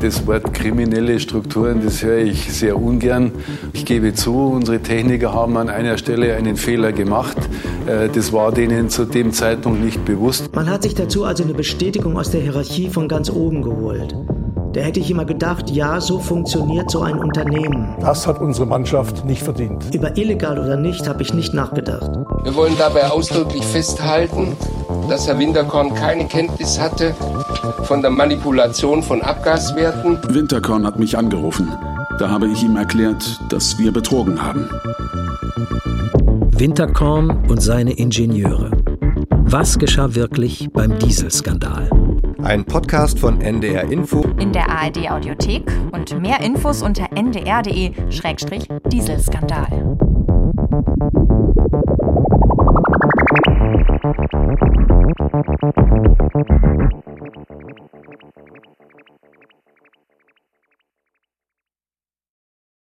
Das 0.00 0.26
Wort 0.26 0.54
kriminelle 0.54 1.20
Strukturen, 1.20 1.82
das 1.84 2.02
höre 2.02 2.20
ich 2.20 2.50
sehr 2.50 2.80
ungern. 2.80 3.32
Ich 3.74 3.84
gebe 3.84 4.14
zu, 4.14 4.34
unsere 4.34 4.80
Techniker 4.80 5.34
haben 5.34 5.58
an 5.58 5.68
einer 5.68 5.98
Stelle 5.98 6.34
einen 6.36 6.56
Fehler 6.56 6.92
gemacht. 6.92 7.36
Äh, 7.86 8.08
das 8.08 8.32
war 8.32 8.50
denen 8.50 8.88
zu 8.88 9.04
dem 9.04 9.32
Zeitpunkt 9.32 9.84
nicht 9.84 10.02
bewusst. 10.06 10.54
Man 10.54 10.70
hat 10.70 10.84
sich 10.84 10.94
dazu 10.94 11.24
also 11.24 11.44
eine 11.44 11.52
Bestätigung 11.52 12.16
aus 12.16 12.30
der 12.30 12.40
Hierarchie 12.40 12.88
von 12.88 13.08
ganz 13.08 13.28
oben 13.28 13.60
geholt. 13.60 14.16
Da 14.72 14.80
hätte 14.80 15.00
ich 15.00 15.10
immer 15.10 15.24
gedacht, 15.24 15.68
ja, 15.70 16.00
so 16.00 16.18
funktioniert 16.18 16.90
so 16.90 17.02
ein 17.02 17.18
Unternehmen. 17.18 17.96
Das 18.00 18.26
hat 18.26 18.40
unsere 18.40 18.66
Mannschaft 18.66 19.24
nicht 19.24 19.42
verdient. 19.42 19.92
Über 19.92 20.16
illegal 20.16 20.58
oder 20.58 20.76
nicht 20.76 21.08
habe 21.08 21.22
ich 21.22 21.34
nicht 21.34 21.52
nachgedacht. 21.52 22.08
Wir 22.44 22.54
wollen 22.54 22.74
dabei 22.78 23.10
ausdrücklich 23.10 23.66
festhalten, 23.66 24.56
dass 25.10 25.26
Herr 25.26 25.38
Winterkorn 25.38 25.94
keine 25.94 26.26
Kenntnis 26.28 26.78
hatte 26.78 27.14
von 27.82 28.00
der 28.00 28.12
Manipulation 28.12 29.02
von 29.02 29.20
Abgaswerten. 29.22 30.20
Winterkorn 30.28 30.86
hat 30.86 31.00
mich 31.00 31.18
angerufen. 31.18 31.68
Da 32.20 32.30
habe 32.30 32.46
ich 32.46 32.62
ihm 32.62 32.76
erklärt, 32.76 33.40
dass 33.48 33.76
wir 33.76 33.92
betrogen 33.92 34.40
haben. 34.40 34.70
Winterkorn 36.52 37.44
und 37.48 37.60
seine 37.60 37.90
Ingenieure. 37.92 38.70
Was 39.30 39.80
geschah 39.80 40.14
wirklich 40.14 40.68
beim 40.72 40.96
Dieselskandal? 41.00 41.90
Ein 42.44 42.64
Podcast 42.64 43.18
von 43.18 43.40
NDR 43.40 43.90
Info 43.90 44.24
in 44.38 44.52
der 44.52 44.70
ARD 44.70 45.10
Audiothek 45.10 45.64
und 45.90 46.20
mehr 46.20 46.40
Infos 46.40 46.82
unter 46.82 47.08
ndr.de-dieselskandal. 47.12 49.98